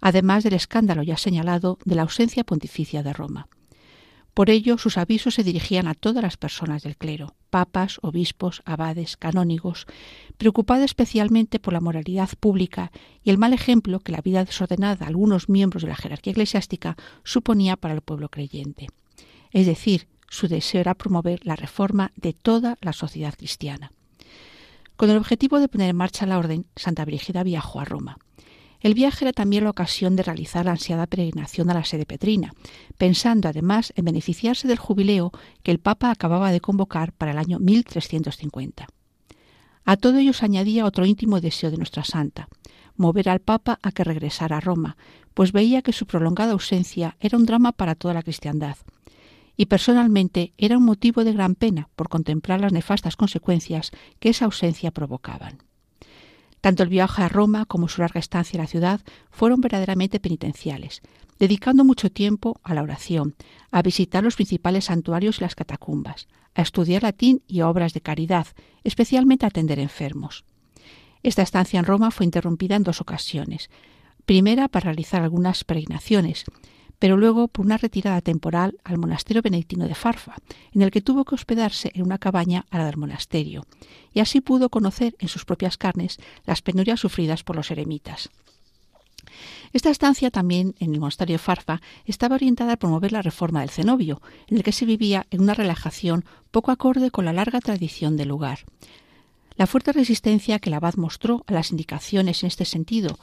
además 0.00 0.44
del 0.44 0.52
escándalo 0.52 1.02
ya 1.02 1.16
señalado 1.16 1.80
de 1.84 1.96
la 1.96 2.02
ausencia 2.02 2.44
pontificia 2.44 3.02
de 3.02 3.12
Roma. 3.12 3.48
Por 4.34 4.48
ello, 4.48 4.78
sus 4.78 4.96
avisos 4.96 5.34
se 5.34 5.44
dirigían 5.44 5.88
a 5.88 5.94
todas 5.94 6.22
las 6.22 6.36
personas 6.36 6.82
del 6.82 6.96
clero, 6.96 7.34
papas, 7.50 7.98
obispos, 8.02 8.62
abades, 8.64 9.16
canónigos, 9.16 9.86
preocupada 10.38 10.84
especialmente 10.84 11.58
por 11.58 11.72
la 11.72 11.80
moralidad 11.80 12.30
pública 12.38 12.92
y 13.22 13.30
el 13.30 13.38
mal 13.38 13.52
ejemplo 13.52 14.00
que 14.00 14.12
la 14.12 14.22
vida 14.22 14.44
desordenada 14.44 14.96
de 14.96 15.04
algunos 15.06 15.48
miembros 15.48 15.82
de 15.82 15.88
la 15.88 15.96
jerarquía 15.96 16.32
eclesiástica 16.32 16.96
suponía 17.24 17.76
para 17.76 17.94
el 17.94 18.02
pueblo 18.02 18.28
creyente. 18.28 18.88
Es 19.50 19.66
decir, 19.66 20.06
su 20.28 20.46
deseo 20.46 20.80
era 20.80 20.94
promover 20.94 21.44
la 21.44 21.56
reforma 21.56 22.12
de 22.14 22.32
toda 22.32 22.78
la 22.80 22.92
sociedad 22.92 23.34
cristiana. 23.36 23.92
Con 24.96 25.10
el 25.10 25.16
objetivo 25.16 25.58
de 25.58 25.68
poner 25.68 25.90
en 25.90 25.96
marcha 25.96 26.26
la 26.26 26.38
orden, 26.38 26.66
Santa 26.76 27.04
Brígida 27.04 27.42
viajó 27.42 27.80
a 27.80 27.84
Roma. 27.84 28.18
El 28.80 28.94
viaje 28.94 29.26
era 29.26 29.32
también 29.32 29.64
la 29.64 29.70
ocasión 29.70 30.16
de 30.16 30.22
realizar 30.22 30.64
la 30.64 30.72
ansiada 30.72 31.06
peregrinación 31.06 31.70
a 31.70 31.74
la 31.74 31.84
sede 31.84 32.06
petrina, 32.06 32.54
pensando 32.96 33.48
además 33.48 33.92
en 33.94 34.06
beneficiarse 34.06 34.66
del 34.68 34.78
jubileo 34.78 35.32
que 35.62 35.70
el 35.70 35.80
Papa 35.80 36.10
acababa 36.10 36.50
de 36.50 36.60
convocar 36.60 37.12
para 37.12 37.32
el 37.32 37.38
año 37.38 37.58
1350. 37.58 38.88
A 39.84 39.96
todo 39.96 40.18
ello 40.18 40.32
se 40.32 40.46
añadía 40.46 40.86
otro 40.86 41.04
íntimo 41.04 41.40
deseo 41.40 41.70
de 41.70 41.76
nuestra 41.76 42.04
santa, 42.04 42.48
mover 42.96 43.28
al 43.28 43.40
Papa 43.40 43.78
a 43.82 43.92
que 43.92 44.04
regresara 44.04 44.56
a 44.58 44.60
Roma, 44.60 44.96
pues 45.34 45.52
veía 45.52 45.82
que 45.82 45.92
su 45.92 46.06
prolongada 46.06 46.52
ausencia 46.52 47.16
era 47.20 47.36
un 47.36 47.46
drama 47.46 47.72
para 47.72 47.94
toda 47.94 48.14
la 48.14 48.22
cristiandad. 48.22 48.76
Y 49.56 49.66
personalmente 49.66 50.54
era 50.56 50.78
un 50.78 50.84
motivo 50.84 51.22
de 51.22 51.34
gran 51.34 51.54
pena 51.54 51.90
por 51.96 52.08
contemplar 52.08 52.62
las 52.62 52.72
nefastas 52.72 53.16
consecuencias 53.16 53.90
que 54.18 54.30
esa 54.30 54.46
ausencia 54.46 54.90
provocaban. 54.90 55.69
Tanto 56.60 56.82
el 56.82 56.88
viaje 56.88 57.22
a 57.22 57.28
Roma 57.28 57.64
como 57.64 57.88
su 57.88 58.02
larga 58.02 58.20
estancia 58.20 58.56
en 58.56 58.62
la 58.62 58.68
ciudad 58.68 59.00
fueron 59.30 59.60
verdaderamente 59.60 60.20
penitenciales, 60.20 61.00
dedicando 61.38 61.84
mucho 61.84 62.10
tiempo 62.10 62.60
a 62.62 62.74
la 62.74 62.82
oración, 62.82 63.34
a 63.70 63.82
visitar 63.82 64.22
los 64.22 64.36
principales 64.36 64.86
santuarios 64.86 65.38
y 65.38 65.40
las 65.42 65.54
catacumbas, 65.54 66.28
a 66.54 66.62
estudiar 66.62 67.02
latín 67.02 67.42
y 67.46 67.62
obras 67.62 67.94
de 67.94 68.02
caridad, 68.02 68.46
especialmente 68.84 69.46
a 69.46 69.48
atender 69.48 69.78
enfermos. 69.78 70.44
Esta 71.22 71.42
estancia 71.42 71.78
en 71.78 71.86
Roma 71.86 72.10
fue 72.10 72.24
interrumpida 72.24 72.76
en 72.76 72.82
dos 72.82 73.00
ocasiones. 73.00 73.70
Primera 74.26 74.68
para 74.68 74.84
realizar 74.84 75.22
algunas 75.22 75.64
peregrinaciones 75.64 76.44
pero 77.00 77.16
luego 77.16 77.48
por 77.48 77.66
una 77.66 77.78
retirada 77.78 78.20
temporal 78.20 78.78
al 78.84 78.98
monasterio 78.98 79.42
benedictino 79.42 79.88
de 79.88 79.96
Farfa, 79.96 80.36
en 80.72 80.82
el 80.82 80.92
que 80.92 81.00
tuvo 81.00 81.24
que 81.24 81.34
hospedarse 81.34 81.90
en 81.94 82.02
una 82.02 82.18
cabaña 82.18 82.66
a 82.70 82.78
la 82.78 82.84
del 82.84 82.98
monasterio, 82.98 83.66
y 84.14 84.20
así 84.20 84.40
pudo 84.40 84.68
conocer 84.68 85.16
en 85.18 85.28
sus 85.28 85.44
propias 85.44 85.76
carnes 85.76 86.18
las 86.44 86.62
penurias 86.62 87.00
sufridas 87.00 87.42
por 87.42 87.56
los 87.56 87.70
eremitas. 87.72 88.30
Esta 89.72 89.90
estancia 89.90 90.30
también 90.30 90.74
en 90.78 90.92
el 90.92 91.00
monasterio 91.00 91.34
de 91.34 91.38
Farfa 91.38 91.80
estaba 92.04 92.34
orientada 92.34 92.74
a 92.74 92.76
promover 92.76 93.12
la 93.12 93.22
reforma 93.22 93.60
del 93.60 93.70
cenobio, 93.70 94.20
en 94.48 94.58
el 94.58 94.62
que 94.62 94.72
se 94.72 94.84
vivía 94.84 95.26
en 95.30 95.40
una 95.40 95.54
relajación 95.54 96.24
poco 96.50 96.70
acorde 96.70 97.10
con 97.10 97.24
la 97.24 97.32
larga 97.32 97.60
tradición 97.60 98.16
del 98.16 98.28
lugar. 98.28 98.60
La 99.56 99.66
fuerte 99.66 99.92
resistencia 99.92 100.58
que 100.58 100.68
el 100.70 100.74
abad 100.74 100.94
mostró 100.94 101.44
a 101.46 101.52
las 101.52 101.70
indicaciones 101.70 102.42
en 102.42 102.48
este 102.48 102.64
sentido 102.64 103.18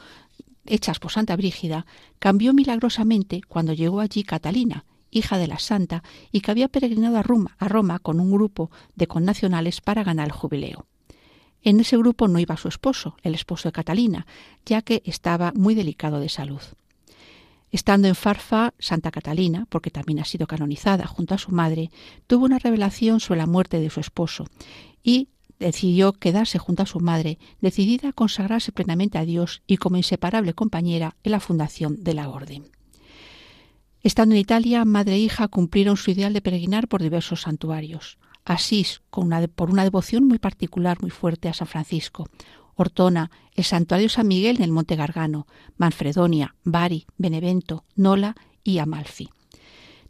hechas 0.68 1.00
por 1.00 1.12
Santa 1.12 1.36
Brígida, 1.36 1.86
cambió 2.20 2.54
milagrosamente 2.54 3.42
cuando 3.48 3.74
llegó 3.74 4.00
allí 4.00 4.24
Catalina, 4.24 4.86
hija 5.12 5.38
de 5.38 5.48
la 5.48 5.60
santa, 5.60 6.04
y 6.32 6.42
que 6.42 6.52
había 6.52 6.68
peregrinado 6.68 7.18
a 7.18 7.24
Roma, 7.24 7.56
a 7.60 7.68
Roma 7.68 8.00
con 8.00 8.20
un 8.20 8.32
grupo 8.32 8.70
de 8.96 9.08
connacionales 9.08 9.82
para 9.82 10.04
ganar 10.04 10.28
el 10.28 10.34
jubileo. 10.34 10.86
En 11.64 11.80
ese 11.80 11.98
grupo 11.98 12.28
no 12.28 12.40
iba 12.40 12.58
su 12.58 12.68
esposo, 12.68 13.18
el 13.24 13.36
esposo 13.36 13.68
de 13.68 13.74
Catalina, 13.74 14.28
ya 14.66 14.82
que 14.82 15.02
estaba 15.06 15.52
muy 15.56 15.76
delicado 15.76 16.20
de 16.20 16.30
salud. 16.30 16.62
Estando 17.72 18.08
en 18.08 18.16
Farfa, 18.16 18.74
Santa 18.80 19.12
Catalina, 19.12 19.66
porque 19.70 19.92
también 19.92 20.20
ha 20.20 20.26
sido 20.26 20.48
canonizada 20.48 21.06
junto 21.06 21.36
a 21.36 21.38
su 21.38 21.52
madre, 21.52 21.92
tuvo 22.26 22.46
una 22.46 22.60
revelación 22.60 23.20
sobre 23.20 23.40
la 23.40 23.48
muerte 23.48 23.80
de 23.80 23.90
su 23.90 24.00
esposo 24.00 24.46
y 25.04 25.30
decidió 25.60 26.14
quedarse 26.14 26.60
junto 26.60 26.84
a 26.84 26.88
su 26.88 27.00
madre, 27.00 27.40
decidida 27.62 28.10
a 28.10 28.14
consagrarse 28.14 28.72
plenamente 28.72 29.18
a 29.18 29.26
Dios 29.26 29.62
y 29.68 29.78
como 29.78 29.98
inseparable 29.98 30.54
compañera 30.54 31.16
en 31.24 31.32
la 31.32 31.40
fundación 31.40 32.04
de 32.04 32.14
la 32.14 32.30
Orden. 32.30 32.66
Estando 34.04 34.36
en 34.36 34.42
Italia, 34.42 34.86
madre 34.86 35.16
e 35.16 35.20
hija 35.20 35.48
cumplieron 35.48 35.98
su 35.98 36.12
ideal 36.12 36.34
de 36.34 36.42
peregrinar 36.42 36.88
por 36.88 37.02
diversos 37.02 37.42
santuarios. 37.42 38.18
Asís, 38.46 39.02
con 39.10 39.30
por 39.56 39.70
una 39.70 39.84
devoción 39.84 40.26
muy 40.26 40.40
particular, 40.40 41.02
muy 41.02 41.10
fuerte 41.10 41.50
a 41.50 41.54
San 41.54 41.68
Francisco. 41.68 42.30
Ortona, 42.76 43.32
el 43.56 43.64
santuario 43.64 44.08
San 44.08 44.28
Miguel 44.28 44.58
en 44.58 44.64
el 44.64 44.72
Monte 44.72 44.96
Gargano, 44.96 45.48
Manfredonia, 45.78 46.56
Bari, 46.64 47.08
Benevento, 47.18 47.84
Nola 47.96 48.36
y 48.64 48.78
Amalfi. 48.78 49.30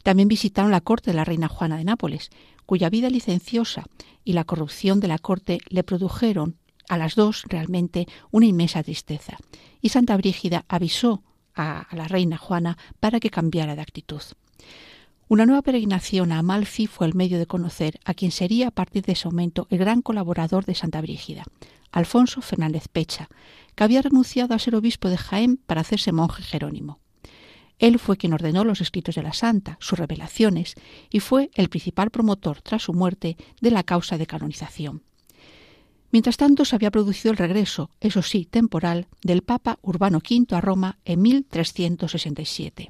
También 0.02 0.28
visitaron 0.28 0.70
la 0.70 0.82
corte 0.82 1.10
de 1.10 1.16
la 1.16 1.24
reina 1.24 1.48
Juana 1.48 1.78
de 1.78 1.84
Nápoles, 1.84 2.30
cuya 2.68 2.90
vida 2.90 3.08
licenciosa 3.08 3.84
y 4.24 4.34
la 4.34 4.44
corrupción 4.44 5.00
de 5.00 5.08
la 5.08 5.18
corte 5.18 5.58
le 5.70 5.84
produjeron 5.84 6.58
a 6.86 6.98
las 6.98 7.14
dos 7.14 7.44
realmente 7.48 8.06
una 8.30 8.44
inmensa 8.44 8.82
tristeza. 8.82 9.38
Y 9.80 9.88
Santa 9.88 10.14
Brígida 10.18 10.66
avisó 10.68 11.22
a, 11.54 11.86
la 11.92 12.08
reina 12.08 12.36
Juana 12.36 12.76
para 13.00 13.20
que 13.20 13.30
cambiara 13.30 13.74
de 13.74 13.80
actitud. 13.80 14.20
Una 15.28 15.46
nueva 15.46 15.62
peregrinación 15.62 16.30
a 16.30 16.40
Amalfi 16.40 16.86
fue 16.86 17.06
el 17.06 17.14
medio 17.14 17.38
de 17.38 17.46
conocer 17.46 18.00
a 18.04 18.12
quien 18.12 18.32
sería 18.32 18.68
a 18.68 18.72
partir 18.72 19.02
de 19.02 19.12
ese 19.12 19.28
momento 19.28 19.66
el 19.70 19.78
gran 19.78 20.02
colaborador 20.02 20.66
de 20.66 20.74
Santa 20.74 21.00
Brígida, 21.00 21.44
Alfonso 21.90 22.42
Fernández 22.42 22.86
Pecha, 22.88 23.30
que 23.76 23.84
había 23.84 24.02
renunciado 24.02 24.54
a 24.54 24.58
ser 24.58 24.74
obispo 24.74 25.08
de 25.08 25.16
Jaén 25.16 25.56
para 25.56 25.80
hacerse 25.80 26.12
monje 26.12 26.42
jerónimo. 26.42 27.00
Él 27.78 27.98
fue 27.98 28.16
quien 28.16 28.32
ordenó 28.32 28.64
los 28.64 28.80
escritos 28.80 29.14
de 29.14 29.22
la 29.22 29.32
santa, 29.32 29.76
sus 29.80 29.98
revelaciones, 29.98 30.74
y 31.10 31.20
fue 31.20 31.50
el 31.54 31.68
principal 31.68 32.10
promotor, 32.10 32.60
tras 32.60 32.82
su 32.82 32.92
muerte, 32.92 33.36
de 33.60 33.70
la 33.70 33.84
causa 33.84 34.18
de 34.18 34.26
canonización. 34.26 35.02
Mientras 36.10 36.36
tanto, 36.38 36.64
se 36.64 36.74
había 36.74 36.90
producido 36.90 37.30
el 37.32 37.38
regreso, 37.38 37.90
eso 38.00 38.22
sí, 38.22 38.46
temporal, 38.46 39.06
del 39.22 39.42
Papa 39.42 39.78
Urbano 39.82 40.18
V 40.18 40.56
a 40.56 40.60
Roma 40.60 40.98
en 41.04 41.22
1367. 41.22 42.88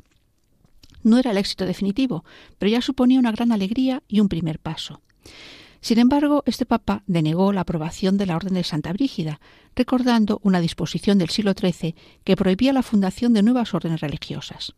No 1.03 1.18
era 1.18 1.33
el 1.33 1.38
éxito 1.38 1.66
definitivo, 1.66 2.24
pero 2.59 2.70
ya 2.70 2.81
suponía 2.81 3.18
una 3.18 3.33
gran 3.33 3.53
alegría 3.53 4.03
y 4.09 4.20
un 4.20 4.29
primer 4.29 4.59
paso. 4.59 5.01
Sin 5.80 5.98
embargo, 5.98 6.42
este 6.46 6.66
papa 6.66 7.02
denegó 7.06 7.52
la 7.52 7.60
aprobación 7.60 8.16
de 8.18 8.26
la 8.26 8.36
Orden 8.36 8.54
de 8.54 8.64
Santa 8.64 8.92
Brígida, 8.92 9.40
recordando 9.76 10.40
una 10.42 10.60
disposición 10.60 11.18
del 11.18 11.30
siglo 11.30 11.52
XIII 11.52 11.94
que 12.24 12.36
prohibía 12.36 12.72
la 12.72 12.82
fundación 12.82 13.32
de 13.32 13.42
nuevas 13.42 13.74
órdenes 13.74 14.00
religiosas. 14.00 14.74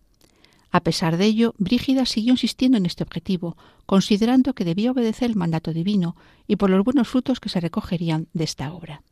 A 0.70 0.80
pesar 0.80 1.16
de 1.16 1.24
ello, 1.24 1.54
Brígida 1.58 2.06
siguió 2.06 2.32
insistiendo 2.32 2.78
en 2.78 2.86
este 2.86 3.02
objetivo, 3.02 3.56
considerando 3.86 4.54
que 4.54 4.64
debía 4.64 4.92
obedecer 4.92 5.30
el 5.30 5.36
mandato 5.36 5.72
divino 5.72 6.16
y 6.46 6.56
por 6.56 6.70
los 6.70 6.84
buenos 6.84 7.08
frutos 7.08 7.40
que 7.40 7.48
se 7.48 7.60
recogerían 7.60 8.28
de 8.34 8.44
esta 8.44 8.72
obra. 8.72 9.02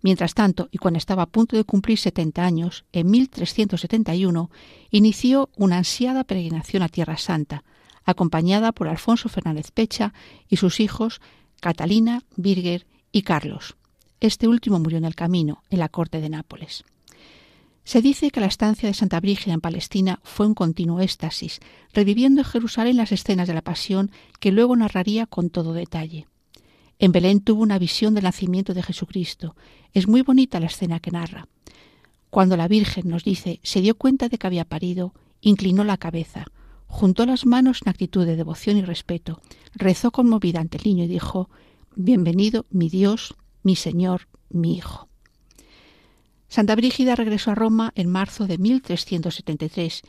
Mientras 0.00 0.34
tanto, 0.34 0.68
y 0.72 0.78
cuando 0.78 0.98
estaba 0.98 1.22
a 1.22 1.26
punto 1.26 1.56
de 1.56 1.64
cumplir 1.64 1.98
70 1.98 2.42
años, 2.42 2.84
en 2.92 3.10
1371, 3.10 4.50
inició 4.90 5.50
una 5.56 5.78
ansiada 5.78 6.24
peregrinación 6.24 6.82
a 6.82 6.88
Tierra 6.88 7.18
Santa, 7.18 7.62
acompañada 8.04 8.72
por 8.72 8.88
Alfonso 8.88 9.28
Fernández 9.28 9.70
Pecha 9.70 10.12
y 10.48 10.56
sus 10.56 10.80
hijos 10.80 11.20
Catalina, 11.60 12.22
Birger 12.36 12.86
y 13.12 13.22
Carlos. 13.22 13.76
Este 14.20 14.48
último 14.48 14.78
murió 14.78 14.98
en 14.98 15.04
el 15.04 15.14
camino, 15.14 15.62
en 15.70 15.78
la 15.78 15.88
corte 15.88 16.20
de 16.20 16.28
Nápoles. 16.28 16.84
Se 17.84 18.00
dice 18.00 18.30
que 18.30 18.40
la 18.40 18.46
estancia 18.46 18.88
de 18.88 18.94
Santa 18.94 19.18
Brígida 19.20 19.54
en 19.54 19.60
Palestina 19.60 20.20
fue 20.22 20.46
un 20.46 20.54
continuo 20.54 21.00
éxtasis, 21.00 21.60
reviviendo 21.92 22.40
en 22.40 22.46
Jerusalén 22.46 22.96
las 22.96 23.10
escenas 23.10 23.48
de 23.48 23.54
la 23.54 23.62
pasión 23.62 24.12
que 24.38 24.52
luego 24.52 24.76
narraría 24.76 25.26
con 25.26 25.50
todo 25.50 25.72
detalle. 25.72 26.26
En 27.00 27.10
Belén 27.10 27.40
tuvo 27.40 27.62
una 27.62 27.80
visión 27.80 28.14
del 28.14 28.24
nacimiento 28.24 28.74
de 28.74 28.82
Jesucristo. 28.84 29.56
Es 29.92 30.06
muy 30.06 30.22
bonita 30.22 30.60
la 30.60 30.66
escena 30.66 31.00
que 31.00 31.10
narra. 31.10 31.48
Cuando 32.30 32.56
la 32.56 32.68
Virgen 32.68 33.08
nos 33.08 33.24
dice 33.24 33.58
se 33.64 33.80
dio 33.80 33.96
cuenta 33.96 34.28
de 34.28 34.38
que 34.38 34.46
había 34.46 34.64
parido, 34.64 35.12
inclinó 35.40 35.82
la 35.82 35.96
cabeza, 35.96 36.46
juntó 36.92 37.24
las 37.24 37.46
manos 37.46 37.80
en 37.82 37.88
actitud 37.88 38.26
de 38.26 38.36
devoción 38.36 38.76
y 38.76 38.82
respeto, 38.82 39.40
rezó 39.74 40.10
conmovida 40.10 40.60
ante 40.60 40.76
el 40.76 40.84
niño 40.84 41.04
y 41.04 41.08
dijo 41.08 41.48
Bienvenido, 41.96 42.66
mi 42.68 42.90
Dios, 42.90 43.34
mi 43.62 43.76
Señor, 43.76 44.28
mi 44.50 44.76
Hijo. 44.76 45.08
Santa 46.48 46.76
Brígida 46.76 47.16
regresó 47.16 47.50
a 47.50 47.54
Roma 47.54 47.92
en 47.96 48.10
marzo 48.10 48.46
de 48.46 48.58
1373 48.58 50.02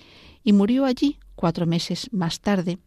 y 0.43 0.51
murió 0.51 0.83
allí 0.83 1.19
cuatro 1.35 1.65
meses 1.65 2.09
más 2.11 2.41
tarde, 2.41 2.79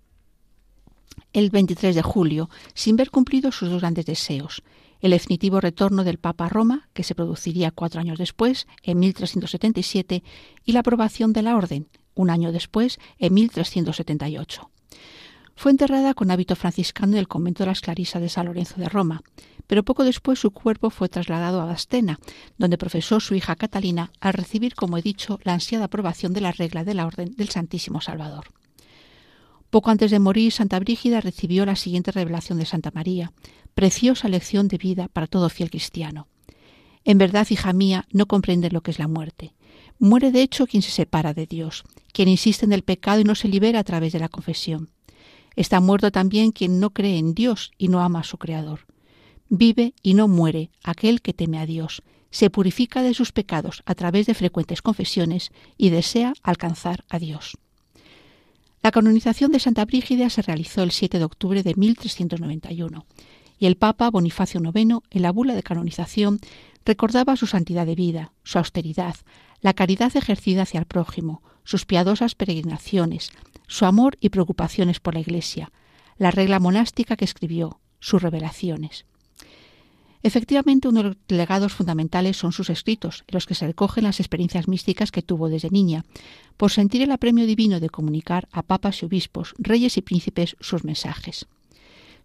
el 1.33 1.49
23 1.49 1.95
de 1.95 2.03
julio, 2.03 2.51
sin 2.75 2.97
ver 2.97 3.11
cumplido 3.11 3.51
sus 3.51 3.71
dos 3.71 3.81
grandes 3.81 4.05
deseos, 4.05 4.63
el 5.01 5.13
definitivo 5.13 5.59
retorno 5.59 6.05
del 6.05 6.19
Papa 6.19 6.45
a 6.45 6.49
Roma, 6.51 6.91
que 6.93 7.03
se 7.03 7.15
produciría 7.15 7.71
cuatro 7.71 8.03
años 8.03 8.19
después, 8.19 8.67
en 8.83 8.99
1377, 8.99 10.23
y 10.67 10.73
la 10.73 10.81
aprobación 10.81 11.33
de 11.33 11.43
la 11.43 11.57
Orden, 11.57 11.89
un 12.17 12.31
año 12.31 12.51
después, 12.51 12.99
en 13.19 13.35
1378. 13.35 14.69
Fue 15.55 15.71
enterrada 15.71 16.13
con 16.13 16.31
hábito 16.31 16.57
franciscano 16.57 17.13
en 17.13 17.19
el 17.19 17.29
convento 17.29 17.63
de 17.63 17.69
las 17.69 17.81
Clarisas 17.81 18.21
de 18.21 18.29
San 18.29 18.47
Lorenzo 18.47 18.81
de 18.81 18.89
Roma, 18.89 19.23
pero 19.67 19.85
poco 19.85 20.05
después 20.05 20.39
su 20.39 20.51
cuerpo 20.51 20.91
fue 20.91 21.09
trasladado 21.09 21.61
a 21.61 21.65
Bastena, 21.65 22.19
donde 22.59 22.77
profesó 22.77 23.21
su 23.21 23.35
hija 23.35 23.57
Catalina 23.57 24.11
al 24.21 24.35
recibir, 24.35 24.75
como 24.75 24.99
he 24.99 25.03
dicho, 25.03 25.39
la 25.45 25.55
ansiada 25.55 25.87
aprobación 25.87 26.35
de 26.35 26.43
la 26.43 26.53
regla 26.53 26.85
de 26.85 26.95
la 26.95 27.07
Orden 27.07 27.35
del 27.37 27.49
Santísimo 27.49 28.01
Salvador. 28.01 28.49
Poco 29.71 29.91
antes 29.91 30.11
de 30.11 30.19
morir, 30.19 30.53
Santa 30.53 30.79
Brígida 30.79 31.21
recibió 31.21 31.67
la 31.67 31.77
siguiente 31.77 32.13
revelación 32.13 32.59
de 32.59 32.67
Santa 32.67 32.91
María, 32.95 33.33
preciosa 33.75 34.29
lección 34.29 34.69
de 34.69 34.79
vida 34.79 35.09
para 35.09 35.27
todo 35.27 35.49
fiel 35.49 35.71
cristiano. 35.71 36.29
En 37.05 37.19
verdad, 37.19 37.47
hija 37.51 37.73
mía, 37.73 38.07
no 38.13 38.27
comprende 38.27 38.71
lo 38.71 38.83
que 38.83 38.91
es 38.91 38.99
la 38.99 39.09
muerte. 39.09 39.55
Muere 39.99 40.31
de 40.31 40.43
hecho 40.43 40.67
quien 40.67 40.83
se 40.83 40.91
separa 40.91 41.35
de 41.35 41.47
Dios, 41.47 41.85
quien 42.13 42.29
insiste 42.29 42.65
en 42.65 42.73
el 42.73 42.83
pecado 42.83 43.21
y 43.21 43.25
no 43.25 43.35
se 43.35 43.49
libera 43.49 43.81
a 43.81 43.85
través 43.85 44.13
de 44.13 44.19
la 44.19 44.29
confesión. 44.29 44.91
Está 45.55 45.81
muerto 45.81 46.11
también 46.13 46.53
quien 46.53 46.81
no 46.81 46.91
cree 46.91 47.19
en 47.19 47.35
Dios 47.35 47.73
y 47.79 47.89
no 47.89 48.01
ama 48.01 48.21
a 48.21 48.25
su 48.25 48.37
Creador. 48.37 48.81
Vive 49.49 49.95
y 50.03 50.15
no 50.15 50.29
muere 50.29 50.71
aquel 50.83 51.23
que 51.23 51.33
teme 51.33 51.59
a 51.59 51.67
Dios, 51.67 52.03
se 52.31 52.51
purifica 52.51 53.03
de 53.03 53.15
sus 53.15 53.33
pecados 53.33 53.83
a 53.87 53.95
través 53.95 54.27
de 54.27 54.35
frecuentes 54.35 54.83
confesiones 54.83 55.53
y 55.79 55.89
desea 55.89 56.35
alcanzar 56.43 57.05
a 57.09 57.19
Dios. 57.19 57.57
La 58.83 58.91
canonización 58.91 59.53
de 59.53 59.61
Santa 59.61 59.85
Brígida 59.85 60.29
se 60.29 60.43
realizó 60.43 60.83
el 60.83 60.91
7 60.91 61.19
de 61.19 61.25
octubre 61.25 61.63
de 61.63 61.75
1391 61.75 63.07
y 63.59 63.67
el 63.67 63.77
Papa 63.77 64.11
Bonifacio 64.11 64.61
IX, 64.61 64.99
en 65.11 65.23
la 65.23 65.33
bula 65.33 65.55
de 65.55 65.63
canonización, 65.63 66.41
recordaba 66.85 67.37
su 67.37 67.47
santidad 67.47 67.87
de 67.87 67.95
vida, 67.95 68.33
su 68.45 68.59
austeridad, 68.59 69.17
la 69.61 69.75
caridad 69.75 70.16
ejercida 70.16 70.62
hacia 70.62 70.81
el 70.81 70.87
prójimo, 70.87 71.42
sus 71.64 71.85
piadosas 71.85 72.35
peregrinaciones, 72.35 73.31
su 73.66 73.85
amor 73.85 74.16
y 74.21 74.29
preocupaciones 74.29 75.01
por 75.01 75.14
la 75.14 75.21
Iglesia, 75.21 75.73
la 76.19 76.31
regla 76.31 76.61
monástica 76.61 77.16
que 77.16 77.25
escribió, 77.25 77.81
sus 78.01 78.23
revelaciones. 78.23 79.05
Efectivamente, 80.23 80.88
uno 80.88 81.03
de 81.03 81.09
los 81.11 81.16
legados 81.29 81.73
fundamentales 81.73 82.37
son 82.37 82.53
sus 82.53 82.71
escritos, 82.71 83.25
en 83.29 83.35
los 83.35 83.47
que 83.47 83.55
se 83.55 83.66
recogen 83.66 84.05
las 84.05 84.19
experiencias 84.19 84.66
místicas 84.66 85.12
que 85.12 85.23
tuvo 85.23 85.49
desde 85.49 85.71
niña, 85.71 86.05
por 86.57 86.73
sentir 86.73 87.03
el 87.03 87.12
apremio 87.12 87.47
divino 87.47 87.81
de 87.81 87.90
comunicar 87.90 88.49
a 88.51 88.62
papas 88.62 89.03
y 89.03 89.07
obispos, 89.07 89.55
reyes 89.59 89.97
y 89.97 90.03
príncipes 90.03 90.57
sus 90.61 90.85
mensajes. 90.85 91.47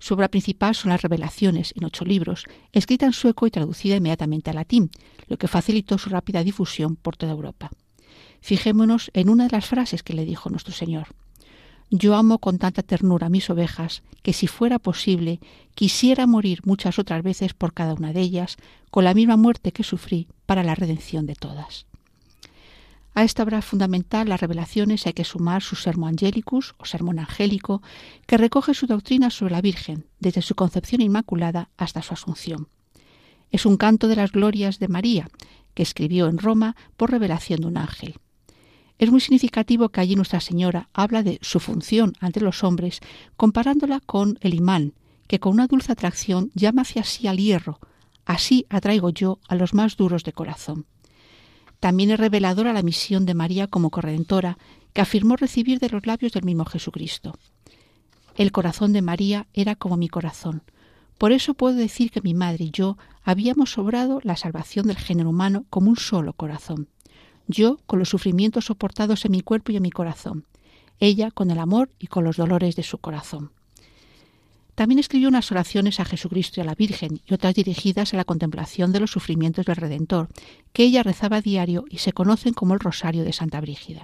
Su 0.02 0.16
obra 0.16 0.30
principal 0.30 0.74
son 0.74 0.90
las 0.90 1.04
Revelaciones, 1.04 1.76
en 1.78 1.86
ocho 1.86 2.06
libros, 2.06 2.46
escrita 2.72 3.06
en 3.06 3.14
sueco 3.14 3.46
y 3.46 3.52
traducida 3.52 3.98
inmediatamente 3.98 4.50
al 4.50 4.56
latín, 4.56 4.90
lo 5.28 5.38
que 5.38 5.48
facilitó 5.48 6.00
su 6.00 6.10
rápida 6.10 6.44
difusión 6.44 6.96
por 6.96 7.18
toda 7.18 7.34
Europa. 7.34 7.70
Fijémonos 8.42 9.12
en 9.14 9.30
una 9.30 9.44
de 9.44 9.52
las 9.52 9.68
frases 9.68 10.02
que 10.02 10.16
le 10.16 10.26
dijo 10.26 10.50
nuestro 10.50 10.74
Señor. 10.74 11.10
Yo 11.92 12.16
amo 12.16 12.40
con 12.40 12.58
tanta 12.58 12.82
ternura 12.82 13.28
a 13.28 13.30
mis 13.30 13.52
ovejas 13.52 14.02
que 14.24 14.34
si 14.34 14.48
fuera 14.48 14.80
posible 14.80 15.40
quisiera 15.76 16.26
morir 16.26 16.62
muchas 16.66 16.98
otras 16.98 17.22
veces 17.22 17.54
por 17.54 17.72
cada 17.72 17.94
una 17.94 18.12
de 18.12 18.22
ellas, 18.22 18.58
con 18.90 19.04
la 19.04 19.14
misma 19.14 19.38
muerte 19.38 19.72
que 19.72 19.84
sufrí 19.84 20.28
para 20.48 20.64
la 20.64 20.74
redención 20.74 21.28
de 21.28 21.36
todas. 21.36 21.86
A 23.14 23.24
esta 23.24 23.44
obra 23.44 23.62
fundamental, 23.62 24.30
las 24.30 24.40
revelaciones, 24.40 25.06
hay 25.06 25.14
que 25.14 25.26
sumar 25.26 25.62
su 25.62 25.76
Sermo 25.76 26.08
Angelicus 26.08 26.76
o 26.78 26.86
Sermón 26.86 27.20
Angélico, 27.20 27.82
que 28.26 28.38
recoge 28.38 28.74
su 28.74 28.88
doctrina 28.88 29.30
sobre 29.30 29.52
la 29.52 29.62
Virgen, 29.62 30.06
desde 30.20 30.42
su 30.42 30.56
concepción 30.56 31.02
inmaculada 31.02 31.70
hasta 31.76 32.02
su 32.02 32.14
asunción. 32.14 32.70
Es 33.50 33.66
un 33.66 33.76
canto 33.76 34.08
de 34.08 34.16
las 34.16 34.32
glorias 34.32 34.80
de 34.80 34.88
María, 34.88 35.28
que 35.74 35.84
escribió 35.84 36.28
en 36.28 36.38
Roma 36.38 36.78
por 36.96 37.12
revelación 37.12 37.62
de 37.62 37.68
un 37.68 37.78
ángel. 37.78 38.16
Es 38.98 39.12
muy 39.12 39.20
significativo 39.20 39.90
que 39.90 40.00
allí 40.00 40.16
Nuestra 40.16 40.40
Señora 40.40 40.88
habla 40.94 41.22
de 41.22 41.40
su 41.42 41.60
función 41.60 42.14
ante 42.20 42.40
los 42.40 42.64
hombres, 42.64 43.02
comparándola 43.36 44.00
con 44.00 44.38
el 44.42 44.54
imán, 44.54 44.94
que 45.28 45.40
con 45.40 45.54
una 45.54 45.68
dulce 45.68 45.92
atracción 45.92 46.50
llama 46.54 46.84
hacia 46.84 47.04
sí 47.04 47.28
al 47.28 47.38
hierro. 47.38 47.80
Así 48.26 48.66
atraigo 48.70 49.10
yo 49.10 49.40
a 49.50 49.56
los 49.56 49.74
más 49.74 49.98
duros 49.98 50.24
de 50.24 50.34
corazón. 50.34 50.86
También 51.82 52.12
es 52.12 52.20
reveladora 52.22 52.72
la 52.72 52.82
misión 52.82 53.26
de 53.26 53.34
María 53.34 53.68
como 53.68 53.90
corredentora, 53.90 54.58
que 54.94 55.02
afirmó 55.02 55.36
recibir 55.36 55.80
de 55.80 55.90
los 55.90 56.08
labios 56.08 56.32
del 56.32 56.46
mismo 56.46 56.64
Jesucristo. 56.64 57.38
El 58.36 58.54
corazón 58.54 58.94
de 58.94 59.02
María 59.02 59.48
era 59.54 59.76
como 59.76 59.98
mi 59.98 60.08
corazón. 60.08 60.64
Por 61.18 61.34
eso 61.34 61.54
puedo 61.54 61.76
decir 61.76 62.10
que 62.12 62.22
mi 62.22 62.34
madre 62.34 62.64
y 62.64 62.72
yo 62.72 62.98
habíamos 63.24 63.78
obrado 63.78 64.22
la 64.24 64.38
salvación 64.38 64.88
del 64.88 64.98
género 64.98 65.30
humano 65.30 65.66
como 65.70 65.90
un 65.90 65.98
solo 65.98 66.32
corazón 66.32 66.88
yo 67.52 67.78
con 67.86 68.00
los 68.00 68.10
sufrimientos 68.10 68.66
soportados 68.66 69.26
en 69.26 69.32
mi 69.32 69.42
cuerpo 69.42 69.72
y 69.72 69.78
en 69.78 69.84
mi 69.84 69.92
corazón, 69.92 70.46
ella 71.00 71.32
con 71.32 71.52
el 71.52 71.60
amor 71.60 71.90
y 72.00 72.08
con 72.08 72.24
los 72.24 72.38
dolores 72.38 72.76
de 72.76 72.84
su 72.84 72.98
corazón. 72.98 73.52
También 74.76 75.00
escribió 75.00 75.28
unas 75.28 75.52
oraciones 75.52 76.00
a 76.00 76.06
Jesucristo 76.06 76.60
y 76.60 76.64
a 76.64 76.66
la 76.66 76.76
Virgen 76.76 77.22
y 77.26 77.34
otras 77.34 77.54
dirigidas 77.54 78.14
a 78.14 78.18
la 78.18 78.24
contemplación 78.26 78.92
de 78.92 79.00
los 79.00 79.12
sufrimientos 79.12 79.66
del 79.66 79.76
Redentor, 79.76 80.30
que 80.74 80.84
ella 80.84 81.04
rezaba 81.04 81.38
a 81.38 81.42
diario 81.42 81.86
y 81.90 81.98
se 81.98 82.14
conocen 82.14 82.54
como 82.54 82.74
el 82.74 82.80
Rosario 82.80 83.24
de 83.24 83.34
Santa 83.34 83.60
Brígida. 83.62 84.04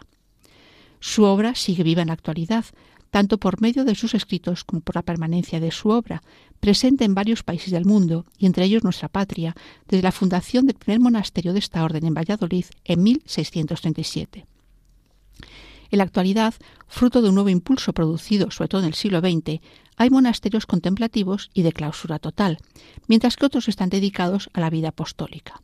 Su 0.99 1.23
obra 1.23 1.55
sigue 1.55 1.83
viva 1.83 2.01
en 2.01 2.07
la 2.07 2.13
actualidad, 2.13 2.65
tanto 3.11 3.37
por 3.37 3.61
medio 3.61 3.85
de 3.85 3.95
sus 3.95 4.13
escritos 4.13 4.63
como 4.63 4.81
por 4.81 4.95
la 4.95 5.01
permanencia 5.01 5.59
de 5.59 5.71
su 5.71 5.89
obra, 5.89 6.21
presente 6.59 7.05
en 7.05 7.15
varios 7.15 7.43
países 7.43 7.71
del 7.71 7.85
mundo, 7.85 8.25
y 8.37 8.45
entre 8.45 8.65
ellos 8.65 8.83
nuestra 8.83 9.07
patria, 9.07 9.55
desde 9.87 10.03
la 10.03 10.11
fundación 10.11 10.65
del 10.65 10.75
primer 10.75 10.99
monasterio 10.99 11.53
de 11.53 11.59
esta 11.59 11.83
orden 11.83 12.05
en 12.05 12.13
Valladolid 12.13 12.65
en 12.83 13.03
1637. 13.03 14.45
En 15.89 15.97
la 15.99 16.03
actualidad, 16.03 16.53
fruto 16.87 17.21
de 17.21 17.29
un 17.29 17.35
nuevo 17.35 17.49
impulso 17.49 17.93
producido 17.93 18.51
sobre 18.51 18.67
todo 18.67 18.81
en 18.81 18.87
el 18.87 18.93
siglo 18.93 19.19
XX, 19.19 19.61
hay 19.97 20.09
monasterios 20.09 20.65
contemplativos 20.65 21.49
y 21.53 21.63
de 21.63 21.73
clausura 21.73 22.19
total, 22.19 22.59
mientras 23.07 23.35
que 23.35 23.45
otros 23.45 23.67
están 23.67 23.89
dedicados 23.89 24.49
a 24.53 24.61
la 24.61 24.69
vida 24.69 24.89
apostólica. 24.89 25.61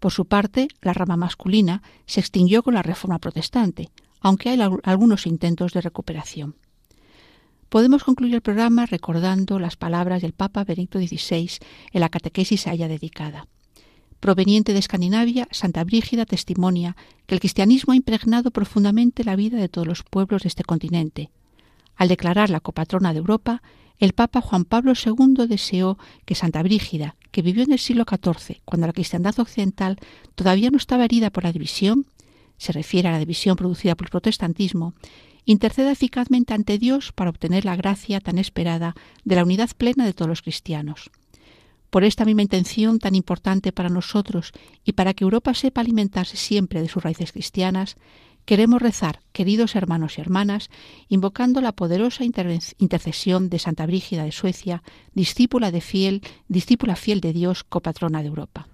Por 0.00 0.12
su 0.12 0.24
parte, 0.24 0.68
la 0.80 0.94
rama 0.94 1.16
masculina 1.16 1.82
se 2.06 2.20
extinguió 2.20 2.62
con 2.62 2.74
la 2.74 2.82
Reforma 2.82 3.18
Protestante, 3.18 3.90
aunque 4.20 4.48
hay 4.48 4.60
algunos 4.82 5.26
intentos 5.26 5.72
de 5.74 5.82
recuperación. 5.82 6.56
Podemos 7.68 8.02
concluir 8.02 8.34
el 8.34 8.40
programa 8.40 8.86
recordando 8.86 9.60
las 9.60 9.76
palabras 9.76 10.22
del 10.22 10.32
Papa 10.32 10.64
Benedicto 10.64 10.98
XVI 10.98 11.50
en 11.92 12.00
la 12.00 12.08
catequesis 12.08 12.66
a 12.66 12.72
ella 12.72 12.88
dedicada. 12.88 13.46
Proveniente 14.20 14.72
de 14.72 14.80
Escandinavia, 14.80 15.48
Santa 15.50 15.84
Brígida 15.84 16.26
testimonia 16.26 16.96
que 17.26 17.34
el 17.34 17.40
cristianismo 17.40 17.92
ha 17.92 17.96
impregnado 17.96 18.50
profundamente 18.50 19.22
la 19.22 19.36
vida 19.36 19.58
de 19.58 19.68
todos 19.68 19.86
los 19.86 20.02
pueblos 20.02 20.42
de 20.42 20.48
este 20.48 20.64
continente. 20.64 21.30
Al 22.00 22.08
declarar 22.08 22.48
la 22.48 22.60
copatrona 22.60 23.12
de 23.12 23.18
Europa, 23.18 23.60
el 23.98 24.14
Papa 24.14 24.40
Juan 24.40 24.64
Pablo 24.64 24.94
II 24.94 25.46
deseó 25.46 25.98
que 26.24 26.34
Santa 26.34 26.62
Brígida, 26.62 27.14
que 27.30 27.42
vivió 27.42 27.62
en 27.62 27.72
el 27.72 27.78
siglo 27.78 28.06
XIV, 28.08 28.62
cuando 28.64 28.86
la 28.86 28.94
cristiandad 28.94 29.38
occidental 29.38 29.98
todavía 30.34 30.70
no 30.70 30.78
estaba 30.78 31.04
herida 31.04 31.28
por 31.28 31.44
la 31.44 31.52
división, 31.52 32.06
se 32.56 32.72
refiere 32.72 33.08
a 33.08 33.12
la 33.12 33.18
división 33.18 33.54
producida 33.54 33.96
por 33.96 34.06
el 34.06 34.12
protestantismo, 34.12 34.94
interceda 35.44 35.92
eficazmente 35.92 36.54
ante 36.54 36.78
Dios 36.78 37.12
para 37.12 37.28
obtener 37.28 37.66
la 37.66 37.76
gracia 37.76 38.18
tan 38.20 38.38
esperada 38.38 38.94
de 39.24 39.36
la 39.36 39.44
unidad 39.44 39.68
plena 39.76 40.06
de 40.06 40.14
todos 40.14 40.30
los 40.30 40.40
cristianos. 40.40 41.10
Por 41.90 42.04
esta 42.04 42.24
misma 42.24 42.40
intención 42.40 42.98
tan 42.98 43.14
importante 43.14 43.72
para 43.72 43.90
nosotros 43.90 44.52
y 44.86 44.92
para 44.92 45.12
que 45.12 45.24
Europa 45.24 45.52
sepa 45.52 45.82
alimentarse 45.82 46.38
siempre 46.38 46.80
de 46.80 46.88
sus 46.88 47.02
raíces 47.02 47.32
cristianas, 47.32 47.96
queremos 48.44 48.82
rezar, 48.82 49.20
queridos 49.32 49.76
hermanos 49.76 50.18
y 50.18 50.20
hermanas, 50.20 50.70
invocando 51.08 51.60
la 51.60 51.72
poderosa 51.72 52.24
intercesión 52.24 53.48
de 53.48 53.58
Santa 53.58 53.86
Brígida 53.86 54.24
de 54.24 54.32
Suecia, 54.32 54.82
discípula 55.14 55.70
de 55.70 55.80
fiel, 55.80 56.22
discípula 56.48 56.96
fiel 56.96 57.20
de 57.20 57.32
Dios, 57.32 57.64
copatrona 57.64 58.22
de 58.22 58.28
Europa 58.28 58.68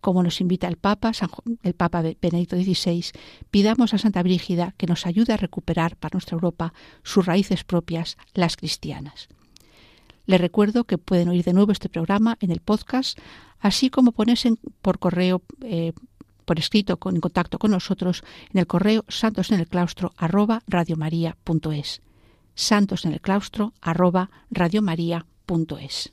como 0.00 0.22
nos 0.22 0.40
invita 0.40 0.66
el 0.68 0.76
Papa, 0.76 1.12
el 1.62 1.74
Papa 1.74 2.02
Benedicto 2.20 2.56
XVI, 2.56 3.04
pidamos 3.50 3.94
a 3.94 3.98
Santa 3.98 4.22
Brígida 4.22 4.74
que 4.76 4.86
nos 4.86 5.06
ayude 5.06 5.32
a 5.32 5.36
recuperar 5.36 5.96
para 5.96 6.14
nuestra 6.14 6.34
Europa 6.34 6.72
sus 7.02 7.26
raíces 7.26 7.64
propias, 7.64 8.16
las 8.34 8.56
cristianas. 8.56 9.28
Les 10.26 10.40
recuerdo 10.40 10.84
que 10.84 10.98
pueden 10.98 11.28
oír 11.28 11.44
de 11.44 11.52
nuevo 11.52 11.72
este 11.72 11.88
programa 11.88 12.36
en 12.40 12.50
el 12.50 12.60
podcast, 12.60 13.18
así 13.58 13.90
como 13.90 14.12
ponerse 14.12 14.54
por 14.80 14.98
correo, 14.98 15.42
eh, 15.62 15.92
por 16.50 16.58
escrito, 16.58 16.96
con, 16.96 17.14
en 17.14 17.20
contacto 17.20 17.60
con 17.60 17.70
nosotros 17.70 18.24
en 18.52 18.58
el 18.58 18.66
correo 18.66 19.04
santosenelclaustro 19.06 20.14
arroba 20.16 20.64
radiomaria.es. 20.66 22.02
Santos 22.56 23.04
en 23.04 23.12
el 23.12 23.20
claustro 23.20 23.72
arroba 23.80 24.30
radiomaria.es. 24.50 26.12